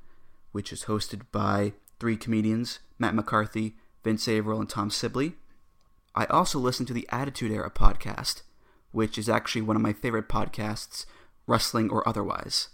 which 0.52 0.72
is 0.72 0.84
hosted 0.84 1.22
by 1.30 1.74
three 1.98 2.16
comedians 2.16 2.80
Matt 2.98 3.14
McCarthy, 3.14 3.76
Vince 4.02 4.28
Averill, 4.28 4.60
and 4.60 4.68
Tom 4.68 4.90
Sibley. 4.90 5.34
I 6.14 6.26
also 6.26 6.58
listen 6.58 6.86
to 6.86 6.92
the 6.92 7.08
Attitude 7.10 7.50
Era 7.50 7.70
podcast, 7.70 8.42
which 8.92 9.18
is 9.18 9.28
actually 9.28 9.62
one 9.62 9.76
of 9.76 9.82
my 9.82 9.92
favorite 9.92 10.28
podcasts, 10.28 11.06
wrestling 11.46 11.90
or 11.90 12.06
otherwise. 12.08 12.68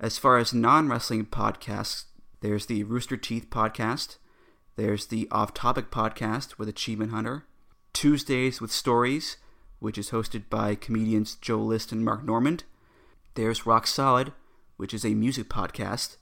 As 0.00 0.18
far 0.18 0.38
as 0.38 0.54
non 0.54 0.88
wrestling 0.88 1.26
podcasts, 1.26 2.04
there's 2.40 2.66
the 2.66 2.84
Rooster 2.84 3.16
Teeth 3.16 3.48
podcast, 3.50 4.16
there's 4.76 5.06
the 5.06 5.28
Off 5.30 5.52
Topic 5.52 5.90
podcast 5.90 6.58
with 6.58 6.68
Achievement 6.68 7.12
Hunter, 7.12 7.44
Tuesdays 7.92 8.60
with 8.60 8.72
Stories, 8.72 9.36
which 9.80 9.98
is 9.98 10.10
hosted 10.10 10.44
by 10.48 10.74
comedians 10.74 11.34
Joe 11.34 11.58
List 11.58 11.92
and 11.92 12.04
Mark 12.04 12.24
Normand. 12.24 12.64
There's 13.34 13.66
Rock 13.66 13.86
Solid, 13.86 14.32
which 14.76 14.94
is 14.94 15.04
a 15.04 15.14
music 15.14 15.48
podcast. 15.48 16.16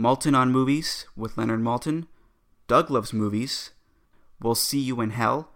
Maltin 0.00 0.34
on 0.34 0.50
Movies 0.50 1.04
with 1.14 1.36
Leonard 1.36 1.60
Maltin. 1.60 2.06
Doug 2.68 2.90
Loves 2.90 3.12
Movies. 3.12 3.72
We'll 4.40 4.54
See 4.54 4.80
You 4.80 5.02
in 5.02 5.10
Hell, 5.10 5.52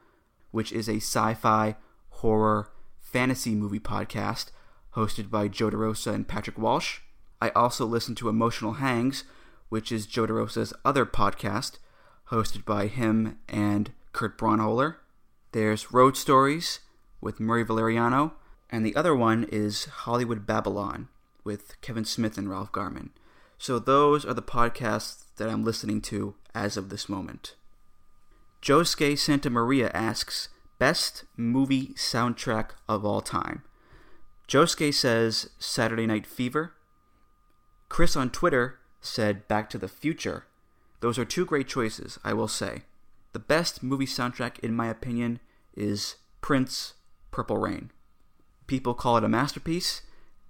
which 0.50 0.70
is 0.70 0.86
a 0.86 0.96
sci 0.96 1.32
fi, 1.32 1.76
horror, 2.10 2.68
fantasy 3.00 3.54
movie 3.54 3.80
podcast 3.80 4.50
hosted 4.96 5.30
by 5.30 5.48
Joe 5.48 5.70
DeRosa 5.70 6.12
and 6.12 6.28
Patrick 6.28 6.58
Walsh. 6.58 6.98
I 7.40 7.48
also 7.50 7.86
listen 7.86 8.14
to 8.16 8.28
Emotional 8.28 8.74
Hangs, 8.74 9.24
which 9.70 9.90
is 9.90 10.04
Joe 10.04 10.26
DeRosa's 10.26 10.74
other 10.84 11.06
podcast, 11.06 11.78
hosted 12.28 12.66
by 12.66 12.86
him 12.88 13.38
and 13.48 13.92
Kurt 14.12 14.36
Braunohler. 14.36 14.96
There's 15.52 15.90
Road 15.90 16.18
Stories 16.18 16.80
with 17.18 17.40
Murray 17.40 17.64
Valeriano, 17.64 18.32
and 18.68 18.84
the 18.84 18.94
other 18.94 19.16
one 19.16 19.46
is 19.50 19.86
Hollywood 19.86 20.44
Babylon 20.44 21.08
with 21.44 21.80
Kevin 21.80 22.04
Smith 22.04 22.36
and 22.36 22.50
Ralph 22.50 22.72
Garman. 22.72 23.10
So 23.58 23.78
those 23.78 24.24
are 24.24 24.34
the 24.34 24.42
podcasts 24.42 25.24
that 25.36 25.48
I'm 25.48 25.64
listening 25.64 26.00
to 26.02 26.34
as 26.54 26.76
of 26.76 26.88
this 26.88 27.08
moment. 27.08 27.54
Josuke 28.62 29.18
Santa 29.18 29.50
Maria 29.50 29.90
asks, 29.92 30.48
Best 30.78 31.24
movie 31.36 31.88
soundtrack 31.88 32.70
of 32.88 33.04
all 33.04 33.20
time. 33.20 33.62
Josuke 34.48 34.92
says 34.92 35.50
Saturday 35.58 36.06
Night 36.06 36.26
Fever. 36.26 36.74
Chris 37.88 38.16
on 38.16 38.30
Twitter 38.30 38.78
said 39.00 39.46
Back 39.48 39.70
to 39.70 39.78
the 39.78 39.88
Future. 39.88 40.46
Those 41.00 41.18
are 41.18 41.24
two 41.24 41.44
great 41.44 41.68
choices, 41.68 42.18
I 42.24 42.32
will 42.32 42.48
say. 42.48 42.82
The 43.32 43.38
best 43.38 43.82
movie 43.82 44.06
soundtrack, 44.06 44.58
in 44.60 44.74
my 44.74 44.88
opinion, 44.88 45.40
is 45.76 46.16
Prince 46.40 46.94
Purple 47.30 47.58
Rain. 47.58 47.90
People 48.66 48.94
call 48.94 49.16
it 49.16 49.24
a 49.24 49.28
masterpiece, 49.28 50.02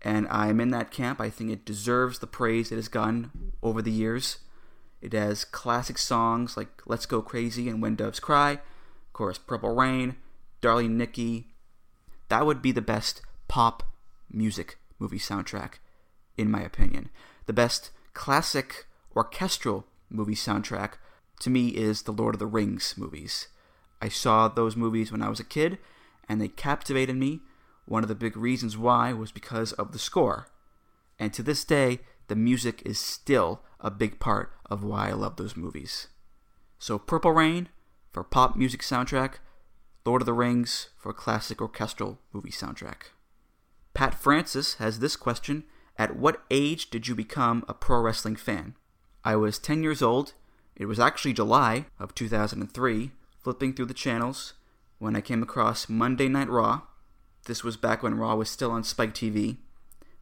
and 0.04 0.28
I'm 0.28 0.60
in 0.60 0.70
that 0.70 0.90
camp. 0.90 1.20
I 1.20 1.30
think 1.30 1.50
it 1.50 1.64
deserves 1.64 2.18
the 2.18 2.26
praise 2.26 2.70
it 2.70 2.76
has 2.76 2.88
gotten 2.88 3.52
over 3.62 3.80
the 3.80 3.90
years. 3.90 4.38
It 5.00 5.14
has 5.14 5.44
classic 5.44 5.98
songs 5.98 6.56
like 6.56 6.82
Let's 6.86 7.06
Go 7.06 7.22
Crazy 7.22 7.68
and 7.68 7.80
When 7.80 7.96
Doves 7.96 8.20
Cry, 8.20 8.52
of 8.52 9.12
course, 9.14 9.38
Purple 9.38 9.74
Rain, 9.74 10.16
Darling 10.60 10.98
Nikki. 10.98 11.54
That 12.28 12.44
would 12.44 12.60
be 12.60 12.70
the 12.70 12.82
best 12.82 13.22
pop 13.48 13.82
music 14.30 14.78
movie 14.98 15.18
soundtrack, 15.18 15.74
in 16.36 16.50
my 16.50 16.60
opinion. 16.60 17.08
The 17.46 17.52
best 17.54 17.90
classic 18.12 18.86
orchestral 19.16 19.86
movie 20.10 20.34
soundtrack 20.34 20.92
to 21.40 21.50
me 21.50 21.68
is 21.68 22.02
the 22.02 22.12
Lord 22.12 22.34
of 22.34 22.38
the 22.38 22.46
Rings 22.46 22.94
movies. 22.96 23.48
I 24.02 24.08
saw 24.08 24.48
those 24.48 24.76
movies 24.76 25.10
when 25.10 25.22
I 25.22 25.28
was 25.30 25.40
a 25.40 25.44
kid, 25.44 25.78
and 26.28 26.40
they 26.40 26.48
captivated 26.48 27.16
me. 27.16 27.40
One 27.86 28.02
of 28.02 28.08
the 28.08 28.14
big 28.14 28.36
reasons 28.36 28.78
why 28.78 29.12
was 29.12 29.32
because 29.32 29.72
of 29.72 29.92
the 29.92 29.98
score. 29.98 30.48
And 31.18 31.32
to 31.34 31.42
this 31.42 31.64
day, 31.64 32.00
the 32.28 32.36
music 32.36 32.82
is 32.84 32.98
still 32.98 33.60
a 33.80 33.90
big 33.90 34.18
part 34.18 34.52
of 34.70 34.82
why 34.82 35.10
I 35.10 35.12
love 35.12 35.36
those 35.36 35.56
movies. 35.56 36.08
So, 36.78 36.98
Purple 36.98 37.32
Rain 37.32 37.68
for 38.12 38.24
pop 38.24 38.56
music 38.56 38.80
soundtrack, 38.80 39.34
Lord 40.04 40.22
of 40.22 40.26
the 40.26 40.32
Rings 40.32 40.90
for 40.96 41.12
classic 41.12 41.60
orchestral 41.60 42.18
movie 42.32 42.50
soundtrack. 42.50 43.12
Pat 43.92 44.14
Francis 44.14 44.74
has 44.74 44.98
this 44.98 45.16
question 45.16 45.64
At 45.96 46.16
what 46.16 46.42
age 46.50 46.90
did 46.90 47.08
you 47.08 47.14
become 47.14 47.64
a 47.68 47.74
pro 47.74 48.00
wrestling 48.00 48.36
fan? 48.36 48.74
I 49.24 49.36
was 49.36 49.58
10 49.58 49.82
years 49.82 50.02
old. 50.02 50.34
It 50.76 50.86
was 50.86 51.00
actually 51.00 51.32
July 51.32 51.86
of 51.98 52.14
2003, 52.14 53.12
flipping 53.38 53.72
through 53.72 53.86
the 53.86 53.94
channels 53.94 54.54
when 54.98 55.16
I 55.16 55.20
came 55.20 55.42
across 55.42 55.88
Monday 55.88 56.28
Night 56.28 56.48
Raw. 56.48 56.82
This 57.46 57.62
was 57.62 57.76
back 57.76 58.02
when 58.02 58.14
Raw 58.14 58.34
was 58.36 58.48
still 58.48 58.70
on 58.70 58.84
Spike 58.84 59.14
TV. 59.14 59.58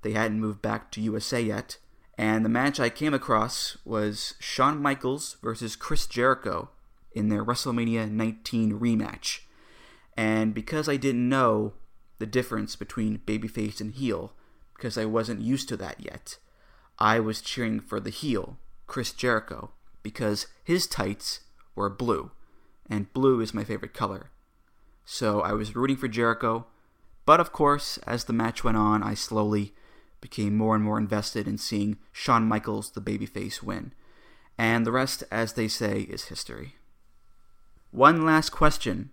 They 0.02 0.12
hadn't 0.12 0.40
moved 0.40 0.60
back 0.60 0.90
to 0.92 1.00
USA 1.00 1.40
yet. 1.40 1.78
And 2.18 2.44
the 2.44 2.50
match 2.50 2.78
I 2.78 2.88
came 2.88 3.14
across 3.14 3.78
was 3.84 4.34
Shawn 4.38 4.82
Michaels 4.82 5.36
versus 5.42 5.76
Chris 5.76 6.06
Jericho 6.06 6.70
in 7.12 7.28
their 7.28 7.44
WrestleMania 7.44 8.10
19 8.10 8.78
rematch. 8.78 9.40
And 10.16 10.52
because 10.54 10.88
I 10.88 10.96
didn't 10.96 11.28
know 11.28 11.74
the 12.18 12.26
difference 12.26 12.76
between 12.76 13.22
babyface 13.26 13.80
and 13.80 13.92
heel, 13.92 14.32
because 14.74 14.98
I 14.98 15.04
wasn't 15.04 15.40
used 15.40 15.68
to 15.70 15.76
that 15.78 16.00
yet, 16.00 16.38
I 16.98 17.20
was 17.20 17.40
cheering 17.40 17.80
for 17.80 18.00
the 18.00 18.10
heel, 18.10 18.58
Chris 18.86 19.12
Jericho, 19.12 19.70
because 20.02 20.48
his 20.64 20.86
tights 20.86 21.40
were 21.74 21.88
blue, 21.88 22.32
and 22.90 23.12
blue 23.12 23.40
is 23.40 23.54
my 23.54 23.64
favorite 23.64 23.94
color. 23.94 24.30
So 25.04 25.40
I 25.40 25.52
was 25.52 25.74
rooting 25.74 25.96
for 25.96 26.08
Jericho, 26.08 26.66
but 27.24 27.40
of 27.40 27.52
course, 27.52 27.98
as 27.98 28.24
the 28.24 28.32
match 28.32 28.64
went 28.64 28.76
on, 28.76 29.02
I 29.02 29.14
slowly 29.14 29.74
became 30.20 30.56
more 30.56 30.74
and 30.74 30.84
more 30.84 30.98
invested 30.98 31.46
in 31.46 31.58
seeing 31.58 31.98
Shawn 32.12 32.48
Michaels, 32.48 32.92
the 32.92 33.00
babyface, 33.00 33.62
win. 33.62 33.92
And 34.56 34.86
the 34.86 34.92
rest, 34.92 35.24
as 35.30 35.54
they 35.54 35.68
say, 35.68 36.02
is 36.02 36.26
history. 36.26 36.76
One 37.90 38.24
last 38.24 38.50
question, 38.50 39.10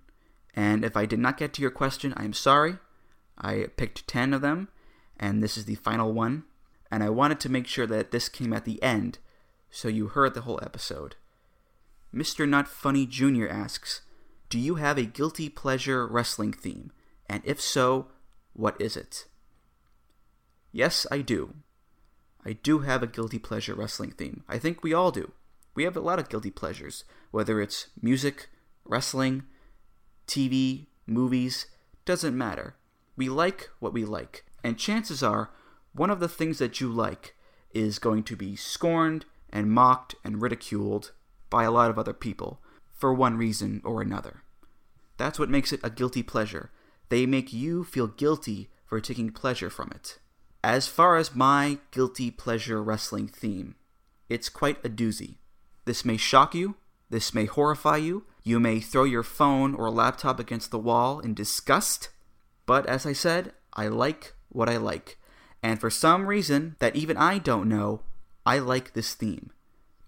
and 0.56 0.86
if 0.86 0.96
I 0.96 1.06
did 1.06 1.20
not 1.20 1.38
get 1.38 1.54
to 1.54 1.62
your 1.62 1.72
question, 1.72 2.14
I 2.16 2.24
am 2.24 2.34
sorry. 2.34 2.78
I 3.38 3.68
picked 3.76 4.08
10 4.08 4.34
of 4.34 4.42
them, 4.42 4.70
and 5.18 5.42
this 5.42 5.58
is 5.58 5.66
the 5.66 5.76
final 5.76 6.14
one. 6.14 6.44
And 6.92 7.04
I 7.04 7.10
wanted 7.10 7.40
to 7.42 7.50
make 7.50 7.68
sure 7.68 7.86
that 7.88 8.12
this 8.12 8.30
came 8.30 8.54
at 8.54 8.66
the 8.66 8.82
end, 8.82 9.20
so 9.70 9.88
you 9.88 10.08
heard 10.08 10.34
the 10.34 10.42
whole 10.42 10.60
episode. 10.64 11.16
Mr. 12.14 12.50
Not 12.50 12.68
Funny 12.68 13.06
Jr. 13.06 13.48
asks, 13.48 14.02
Do 14.50 14.58
you 14.58 14.76
have 14.76 14.98
a 14.98 15.04
guilty 15.04 15.50
pleasure 15.50 16.08
wrestling 16.08 16.54
theme? 16.54 16.92
And 17.30 17.44
if 17.46 17.62
so, 17.62 18.08
what 18.54 18.80
is 18.82 18.98
it? 18.98 19.28
Yes, 20.72 21.06
I 21.12 21.22
do. 21.22 21.54
I 22.44 22.54
do 22.54 22.80
have 22.80 23.04
a 23.04 23.08
guilty 23.08 23.38
pleasure 23.40 23.76
wrestling 23.76 24.12
theme. 24.12 24.44
I 24.48 24.58
think 24.58 24.84
we 24.84 24.94
all 24.94 25.12
do. 25.12 25.32
We 25.76 25.84
have 25.84 25.96
a 25.96 26.02
lot 26.02 26.20
of 26.20 26.30
guilty 26.30 26.50
pleasures, 26.50 27.04
whether 27.32 27.62
it's 27.62 27.88
music, 28.02 28.50
wrestling, 28.84 29.44
TV, 30.28 30.88
movies, 31.06 31.68
doesn't 32.06 32.38
matter. 32.38 32.76
We 33.16 33.30
like 33.30 33.70
what 33.80 33.94
we 33.94 34.06
like. 34.06 34.46
And 34.64 34.78
chances 34.78 35.22
are, 35.22 35.52
one 35.94 36.10
of 36.10 36.20
the 36.20 36.28
things 36.28 36.58
that 36.60 36.82
you 36.82 36.90
like 36.90 37.36
is 37.72 38.00
going 38.00 38.24
to 38.24 38.36
be 38.36 38.56
scorned 38.56 39.26
and 39.52 39.72
mocked 39.72 40.16
and 40.24 40.42
ridiculed 40.42 41.12
by 41.50 41.64
a 41.64 41.72
lot 41.72 41.90
of 41.90 42.00
other 42.00 42.14
people 42.14 42.60
for 42.92 43.14
one 43.14 43.38
reason 43.38 43.82
or 43.84 44.02
another. 44.02 44.44
That's 45.18 45.40
what 45.40 45.50
makes 45.50 45.72
it 45.74 45.82
a 45.84 45.90
guilty 45.90 46.24
pleasure. 46.24 46.72
They 47.10 47.26
make 47.26 47.52
you 47.52 47.84
feel 47.84 48.08
guilty 48.08 48.70
for 48.86 49.00
taking 49.02 49.32
pleasure 49.32 49.70
from 49.70 49.92
it. 49.94 50.20
As 50.64 50.88
far 50.88 51.18
as 51.18 51.36
my 51.36 51.80
guilty 51.92 52.32
pleasure 52.32 52.82
wrestling 52.82 53.28
theme, 53.28 53.76
it's 54.28 54.50
quite 54.50 54.84
a 54.86 54.90
doozy. 54.90 55.36
This 55.86 56.06
may 56.06 56.18
shock 56.18 56.54
you, 56.54 56.76
this 57.10 57.34
may 57.34 57.46
horrify 57.46 57.98
you, 57.98 58.26
you 58.44 58.60
may 58.60 58.80
throw 58.80 59.04
your 59.04 59.24
phone 59.24 59.74
or 59.74 59.90
laptop 59.90 60.40
against 60.40 60.72
the 60.72 60.80
wall 60.80 61.20
in 61.20 61.34
disgust, 61.34 62.10
but 62.66 62.86
as 62.86 63.06
I 63.06 63.14
said, 63.14 63.54
I 63.74 63.88
like 63.88 64.34
what 64.50 64.70
I 64.70 64.78
like. 64.78 65.18
And 65.64 65.80
for 65.80 65.90
some 65.90 66.28
reason 66.28 66.76
that 66.80 66.96
even 66.96 67.18
I 67.18 67.38
don't 67.38 67.68
know, 67.68 68.02
I 68.46 68.60
like 68.60 68.94
this 68.94 69.14
theme. 69.14 69.52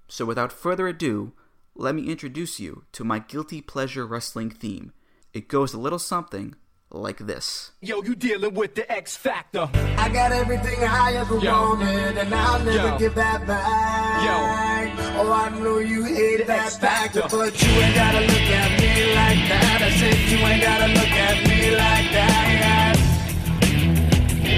So 0.07 0.25
without 0.25 0.51
further 0.53 0.87
ado, 0.87 1.33
let 1.75 1.95
me 1.95 2.09
introduce 2.09 2.59
you 2.59 2.83
to 2.91 3.03
my 3.03 3.19
guilty 3.19 3.61
pleasure 3.61 4.05
wrestling 4.05 4.49
theme. 4.49 4.93
It 5.33 5.47
goes 5.47 5.73
a 5.73 5.79
little 5.79 5.99
something 5.99 6.55
like 6.91 7.17
this. 7.19 7.71
Yo, 7.81 8.01
you 8.03 8.15
dealing 8.15 8.53
with 8.53 8.75
the 8.75 8.89
X 8.91 9.15
Factor. 9.15 9.69
I 9.97 10.09
got 10.09 10.31
everything 10.31 10.77
I 10.83 11.13
ever 11.13 11.37
Yo. 11.39 11.51
wanted, 11.51 12.17
and 12.17 12.33
I'll 12.35 12.59
never 12.63 12.89
Yo. 12.89 12.97
give 12.97 13.15
that 13.15 13.47
back. 13.47 14.23
Yo. 14.25 15.21
Oh, 15.21 15.31
I 15.31 15.49
know 15.59 15.77
you 15.79 16.03
hate 16.03 16.45
that 16.47 16.65
X 16.65 16.77
factor, 16.77 17.21
Factor. 17.21 17.37
but 17.37 17.61
you 17.61 17.69
ain't 17.69 17.95
gotta 17.95 18.19
look 18.21 18.49
at 18.61 18.71
me 18.81 19.15
like 19.15 19.49
that. 19.49 19.81
I 19.81 19.89
said 19.91 20.17
you 20.31 20.37
ain't 20.45 20.61
gotta 20.61 20.87
look 20.87 21.11
at 21.11 21.37
me 21.47 21.71
like 21.71 22.11
that. 22.11 22.97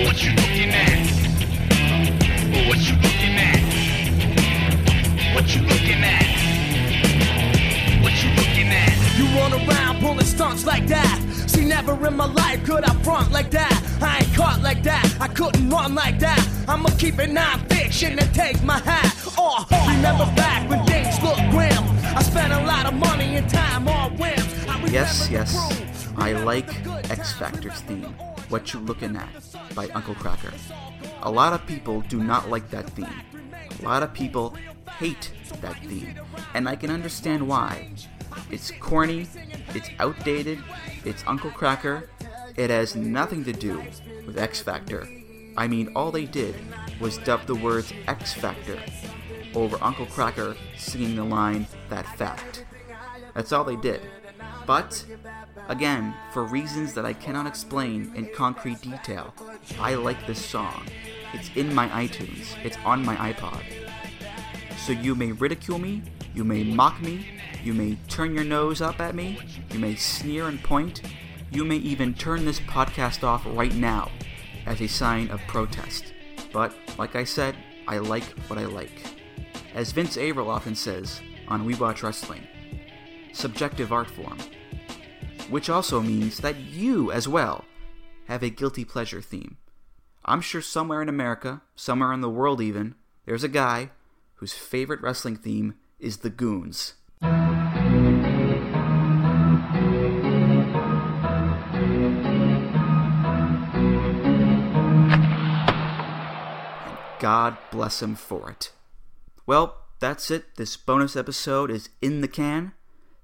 What 0.06 0.24
you 0.24 0.32
looking 0.32 0.72
at? 0.74 1.08
Oh, 2.56 2.68
what 2.70 2.80
you 2.80 2.96
looking 2.96 3.38
at? 3.38 3.62
What 5.36 5.56
you 5.56 5.62
looking 5.62 6.04
at? 6.04 6.26
What 8.04 8.14
you 8.24 8.30
looking 8.36 8.70
at? 8.70 8.94
You 9.18 9.26
run 9.40 9.54
around 9.54 9.83
pulling 10.04 10.26
stunts 10.26 10.66
like 10.66 10.86
that. 10.88 11.18
See, 11.47 11.66
never 11.66 11.93
in 12.08 12.18
my 12.18 12.26
life 12.26 12.64
could 12.66 12.84
I 12.84 12.93
front 13.04 13.32
like 13.32 13.49
that. 13.51 13.74
I 14.01 14.18
ain't 14.20 14.36
caught 14.36 14.62
like 14.62 14.84
that. 14.84 15.06
I 15.20 15.30
couldn't 15.30 15.70
run 15.70 15.95
like 15.95 16.20
that. 16.20 16.41
I'ma 16.68 16.89
keep 16.97 17.20
it 17.20 17.32
non-fiction 17.32 18.20
and 18.20 18.34
take 18.34 18.62
my 18.64 18.80
hat 18.80 19.12
oh, 19.28 19.36
oh, 19.38 19.43
off. 19.43 19.72
Remember 19.95 20.26
back 20.36 20.70
when 20.70 20.86
things 20.86 21.16
looked 21.24 21.45
grim. 21.51 21.84
I 22.20 22.22
spent 22.22 22.51
a 22.51 22.62
lot 22.66 22.86
of 22.86 22.95
money 22.95 23.38
and 23.38 23.49
time 23.49 23.88
on 23.88 24.18
whims. 24.18 24.54
I 24.68 24.74
Yes, 24.88 25.30
yes. 25.32 25.49
I 26.18 26.34
like 26.34 26.70
X 27.10 27.34
Factor's 27.34 27.80
theme, 27.88 28.14
What 28.49 28.74
You 28.74 28.82
Lookin' 28.82 29.16
At, 29.16 29.30
by 29.74 29.88
Uncle 29.89 30.16
Kracker. 30.16 30.54
A 31.22 31.32
lot 31.32 31.54
of 31.54 31.66
people 31.66 32.01
do 32.01 32.22
not 32.22 32.49
like 32.49 32.70
that 32.72 32.89
theme. 32.89 33.20
A 33.80 33.84
lot 33.84 34.04
of 34.04 34.14
people 34.14 34.56
hate 34.99 35.32
that 35.62 35.78
theme, 35.86 36.14
and 36.54 36.68
I 36.68 36.76
can 36.76 36.91
understand 36.91 37.47
why. 37.47 37.89
It's 38.51 38.72
corny, 38.80 39.28
it's 39.76 39.90
outdated, 40.00 40.60
it's 41.06 41.24
Uncle 41.28 41.52
Kracker. 41.52 42.08
It 42.56 42.70
has 42.70 42.96
nothing 42.96 43.44
to 43.46 43.54
do 43.54 43.84
with 44.26 44.38
X 44.38 44.62
Factor. 44.62 45.08
I 45.58 45.68
mean, 45.68 45.92
all 45.96 46.12
they 46.12 46.26
did 46.26 46.56
was 47.00 47.18
dub 47.20 47.46
the 47.46 47.56
words 47.56 47.94
X 48.08 48.34
Factor 48.34 48.80
over 49.56 49.78
Uncle 49.82 50.06
Kracker 50.06 50.56
singing 50.78 51.16
the 51.16 51.24
line, 51.24 51.68
That 51.90 52.08
Fact. 52.18 52.66
That's 53.34 53.52
all 53.52 53.64
they 53.64 53.76
did. 53.76 54.02
But, 54.66 55.04
again, 55.68 56.14
for 56.32 56.44
reasons 56.44 56.94
that 56.94 57.06
I 57.06 57.14
cannot 57.14 57.48
explain 57.48 58.14
in 58.16 58.30
concrete 58.34 58.82
detail, 58.82 59.34
I 59.80 59.96
like 59.96 60.26
this 60.26 60.44
song. 60.44 60.86
It's 61.34 61.50
in 61.56 61.74
my 61.74 61.88
iTunes. 61.90 62.56
It's 62.64 62.78
on 62.86 63.04
my 63.04 63.16
iPod. 63.16 63.64
So 64.78 64.92
you 64.92 65.16
may 65.16 65.32
ridicule 65.32 65.80
me, 65.80 66.04
you 66.34 66.44
may 66.44 66.64
mock 66.64 67.02
me, 67.02 67.26
you 67.64 67.74
may 67.74 67.98
turn 68.08 68.34
your 68.34 68.44
nose 68.44 68.82
up 68.82 69.00
at 69.00 69.16
me, 69.16 69.40
you 69.72 69.80
may 69.80 69.96
sneer 69.96 70.48
and 70.48 70.62
point, 70.64 71.02
you 71.52 71.64
may 71.64 71.78
even 71.78 72.14
turn 72.14 72.46
this 72.46 72.60
podcast 72.62 73.24
off 73.24 73.44
right 73.46 73.74
now 73.76 74.12
as 74.66 74.82
a 74.82 74.88
sign 74.88 75.30
of 75.30 75.40
protest. 75.48 76.14
But, 76.52 76.74
like 76.98 77.16
I 77.16 77.24
said, 77.24 77.56
I 77.88 77.98
like 77.98 78.24
what 78.48 78.60
I 78.60 78.66
like. 78.66 79.04
As 79.74 79.92
Vince 79.92 80.18
Averill 80.18 80.50
often 80.50 80.76
says 80.76 81.22
on 81.48 81.66
We 81.66 81.76
Watch 81.76 82.04
Wrestling, 82.04 82.48
subjective 83.34 83.92
art 83.92 84.10
form. 84.10 84.38
Which 85.50 85.70
also 85.70 86.02
means 86.02 86.38
that 86.38 86.58
you, 86.58 87.12
as 87.12 87.28
well, 87.28 87.66
have 88.28 88.44
a 88.44 88.50
guilty 88.50 88.86
pleasure 88.86 89.22
theme. 89.22 89.58
I'm 90.26 90.42
sure 90.42 90.62
somewhere 90.62 91.02
in 91.02 91.10
America, 91.10 91.62
somewhere 91.76 92.14
in 92.14 92.22
the 92.22 92.30
world 92.30 92.62
even, 92.62 92.96
there's 93.26 93.44
a 93.44 93.50
guy 93.50 93.90
whose 94.36 94.54
favorite 94.54 95.02
wrestling 95.02 95.36
theme 95.36 95.76
is 96.04 96.18
the 96.18 96.30
Goons. 96.30 96.93
And 97.22 98.18
God 107.20 107.58
bless 107.72 108.01
him 108.01 108.16
for 108.16 108.51
it. 108.51 108.72
Well, 109.45 109.78
that's 109.99 110.30
it. 110.30 110.58
This 110.58 110.76
bonus 110.76 111.16
episode 111.16 111.72
is 111.72 111.89
in 112.01 112.20
the 112.20 112.28
can. 112.28 112.74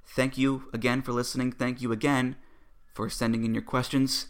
Thank 0.05 0.37
you 0.37 0.69
again 0.73 1.01
for 1.01 1.11
listening. 1.11 1.51
Thank 1.51 1.81
you 1.81 1.91
again 1.91 2.37
for 2.93 3.09
sending 3.09 3.43
in 3.43 3.53
your 3.53 3.63
questions. 3.63 4.27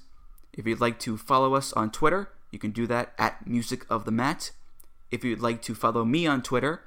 If 0.54 0.66
you'd 0.66 0.82
like 0.82 1.00
to 1.02 1.18
follow 1.18 1.54
us 1.54 1.72
on 1.74 1.91
Twitter, 1.91 2.32
you 2.50 2.58
can 2.58 2.72
do 2.72 2.88
that 2.88 3.14
at 3.20 3.45
Music 3.47 3.86
of 3.89 4.06
the 4.06 4.12
Mat. 4.12 4.52
If 5.12 5.24
you'd 5.24 5.39
like 5.39 5.62
to 5.64 5.76
follow 5.76 6.04
me 6.04 6.26
on 6.26 6.41
Twitter, 6.41 6.84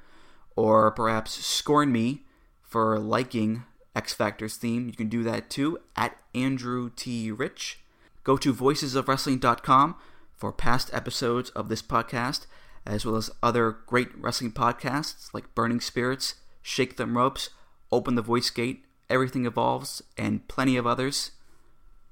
or 0.55 0.91
perhaps 0.91 1.33
scorn 1.45 1.91
me 1.91 2.23
for 2.61 2.99
liking 2.99 3.63
X 3.95 4.13
Factor's 4.13 4.57
theme, 4.57 4.87
you 4.87 4.93
can 4.93 5.09
do 5.09 5.23
that 5.23 5.49
too 5.49 5.79
at 5.95 6.17
Andrew 6.33 6.89
T. 6.95 7.31
Rich. 7.31 7.79
Go 8.23 8.37
to 8.37 8.53
voicesofwrestling.com 8.53 9.95
for 10.35 10.51
past 10.51 10.89
episodes 10.93 11.49
of 11.51 11.69
this 11.69 11.81
podcast, 11.81 12.45
as 12.85 13.05
well 13.05 13.15
as 13.15 13.29
other 13.41 13.77
great 13.85 14.09
wrestling 14.17 14.51
podcasts 14.51 15.33
like 15.33 15.53
Burning 15.55 15.79
Spirits, 15.79 16.35
Shake 16.61 16.97
Them 16.97 17.17
Ropes, 17.17 17.49
Open 17.91 18.15
the 18.15 18.21
Voice 18.21 18.49
Gate, 18.49 18.85
Everything 19.09 19.45
Evolves, 19.45 20.01
and 20.17 20.47
plenty 20.47 20.77
of 20.77 20.87
others. 20.87 21.31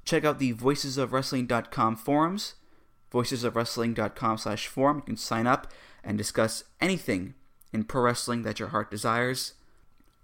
Check 0.06 0.24
out 0.24 0.40
the 0.40 0.54
voicesofwrestling.com 0.54 1.96
forums, 1.96 2.56
voicesofwrestling.com 3.12 4.38
slash 4.38 4.68
forum. 4.68 4.98
You 4.98 5.04
can 5.04 5.18
sign 5.18 5.48
up 5.48 5.72
and 6.04 6.18
discuss 6.18 6.64
anything 6.80 7.36
in 7.74 7.84
pro 7.84 8.04
wrestling 8.04 8.44
that 8.44 8.60
your 8.60 8.70
heart 8.70 8.92
desires. 8.92 9.54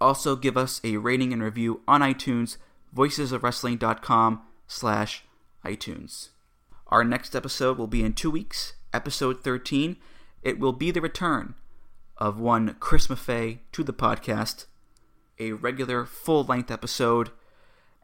Also, 0.00 0.36
give 0.36 0.56
us 0.56 0.80
a 0.84 0.96
rating 0.96 1.32
and 1.32 1.42
review 1.42 1.80
on 1.88 2.00
iTunes, 2.00 2.56
voicesofwrestling.com 2.94 4.42
slash 4.66 5.24
iTunes. 5.64 6.28
Our 6.88 7.04
next 7.04 7.34
episode 7.34 7.76
will 7.78 7.86
be 7.86 8.04
in 8.04 8.14
two 8.14 8.30
weeks, 8.30 8.74
episode 8.92 9.42
13. 9.42 9.96
It 10.42 10.58
will 10.58 10.72
be 10.72 10.90
the 10.90 11.00
return 11.00 11.54
of 12.16 12.40
one 12.40 12.76
Chris 12.80 13.08
Maffei 13.08 13.58
to 13.72 13.82
the 13.82 13.92
podcast, 13.92 14.66
a 15.38 15.52
regular 15.52 16.04
full 16.04 16.44
length 16.44 16.70
episode, 16.70 17.30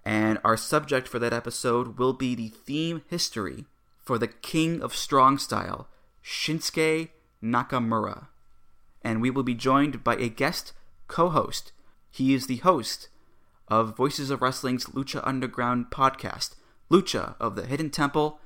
and 0.05 0.39
our 0.45 0.57
subject 0.57 1.09
for 1.09 1.19
that 1.19 1.33
episode 1.33 1.99
will 1.99 2.13
be 2.13 2.35
the 2.35 2.49
theme 2.49 3.03
history 3.09 3.67
for 4.05 4.19
the 4.19 4.29
King 4.29 4.83
of 4.83 4.95
Strong 4.95 5.39
Style, 5.39 5.89
Shinsuke 6.23 7.09
Nakamura. 7.43 8.27
And 9.05 9.21
we 9.21 9.31
will 9.31 9.43
be 9.45 9.55
joined 9.55 10.03
by 10.03 10.17
a 10.17 10.29
guest 10.29 10.73
co 11.07 11.29
host. 11.29 11.71
He 12.11 12.35
is 12.35 12.47
the 12.47 12.57
host 12.57 13.09
of 13.69 13.97
Voices 13.97 14.31
of 14.31 14.43
Wrestling's 14.43 14.87
Lucha 14.87 15.21
Underground 15.25 15.91
podcast, 15.91 16.55
Lucha 16.91 17.35
of 17.39 17.55
the 17.55 17.67
Hidden 17.67 17.91
Temple. 17.91 18.41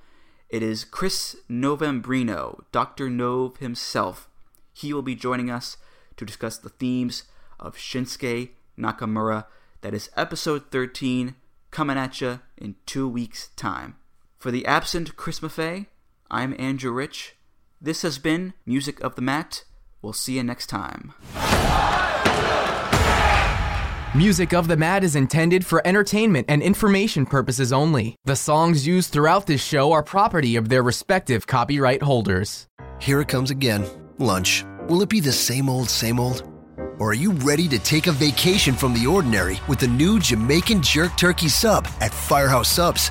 It 0.48 0.62
is 0.62 0.84
Chris 0.84 1.36
Novembrino, 1.48 2.64
Dr. 2.72 3.08
Nove 3.08 3.58
himself. 3.58 4.28
He 4.72 4.92
will 4.92 5.02
be 5.02 5.14
joining 5.14 5.50
us 5.50 5.76
to 6.16 6.24
discuss 6.24 6.58
the 6.58 6.70
themes 6.70 7.24
of 7.60 7.76
Shinsuke 7.76 8.50
Nakamura. 8.78 9.46
That 9.82 9.94
is 9.94 10.10
episode 10.16 10.70
13, 10.70 11.34
coming 11.70 11.98
at 11.98 12.20
you 12.20 12.40
in 12.56 12.76
two 12.86 13.08
weeks' 13.08 13.48
time. 13.56 13.96
For 14.38 14.50
the 14.50 14.66
absent 14.66 15.16
Chris 15.16 15.40
Maffei, 15.40 15.86
I'm 16.30 16.54
Andrew 16.58 16.92
Rich. 16.92 17.36
This 17.80 18.02
has 18.02 18.18
been 18.18 18.54
Music 18.66 19.00
of 19.00 19.14
the 19.14 19.22
Mat. 19.22 19.64
We'll 20.02 20.12
see 20.12 20.36
you 20.36 20.44
next 20.44 20.66
time. 20.66 21.12
Music 24.14 24.54
of 24.54 24.68
the 24.68 24.76
Mat 24.76 25.04
is 25.04 25.14
intended 25.14 25.66
for 25.66 25.86
entertainment 25.86 26.46
and 26.48 26.62
information 26.62 27.26
purposes 27.26 27.72
only. 27.72 28.16
The 28.24 28.36
songs 28.36 28.86
used 28.86 29.12
throughout 29.12 29.46
this 29.46 29.62
show 29.62 29.92
are 29.92 30.02
property 30.02 30.56
of 30.56 30.68
their 30.68 30.82
respective 30.82 31.46
copyright 31.46 32.02
holders. 32.02 32.66
Here 33.00 33.20
it 33.20 33.28
comes 33.28 33.50
again. 33.50 33.86
Lunch. 34.18 34.64
Will 34.88 35.02
it 35.02 35.08
be 35.08 35.20
the 35.20 35.32
same 35.32 35.68
old, 35.68 35.90
same 35.90 36.18
old? 36.18 36.42
Or 36.98 37.10
are 37.10 37.14
you 37.14 37.32
ready 37.32 37.68
to 37.68 37.78
take 37.78 38.06
a 38.06 38.12
vacation 38.12 38.74
from 38.74 38.94
the 38.94 39.06
ordinary 39.06 39.60
with 39.68 39.78
the 39.78 39.86
new 39.86 40.18
Jamaican 40.18 40.82
Jerk 40.82 41.16
Turkey 41.16 41.48
Sub 41.48 41.86
at 42.00 42.12
Firehouse 42.12 42.68
Subs? 42.68 43.10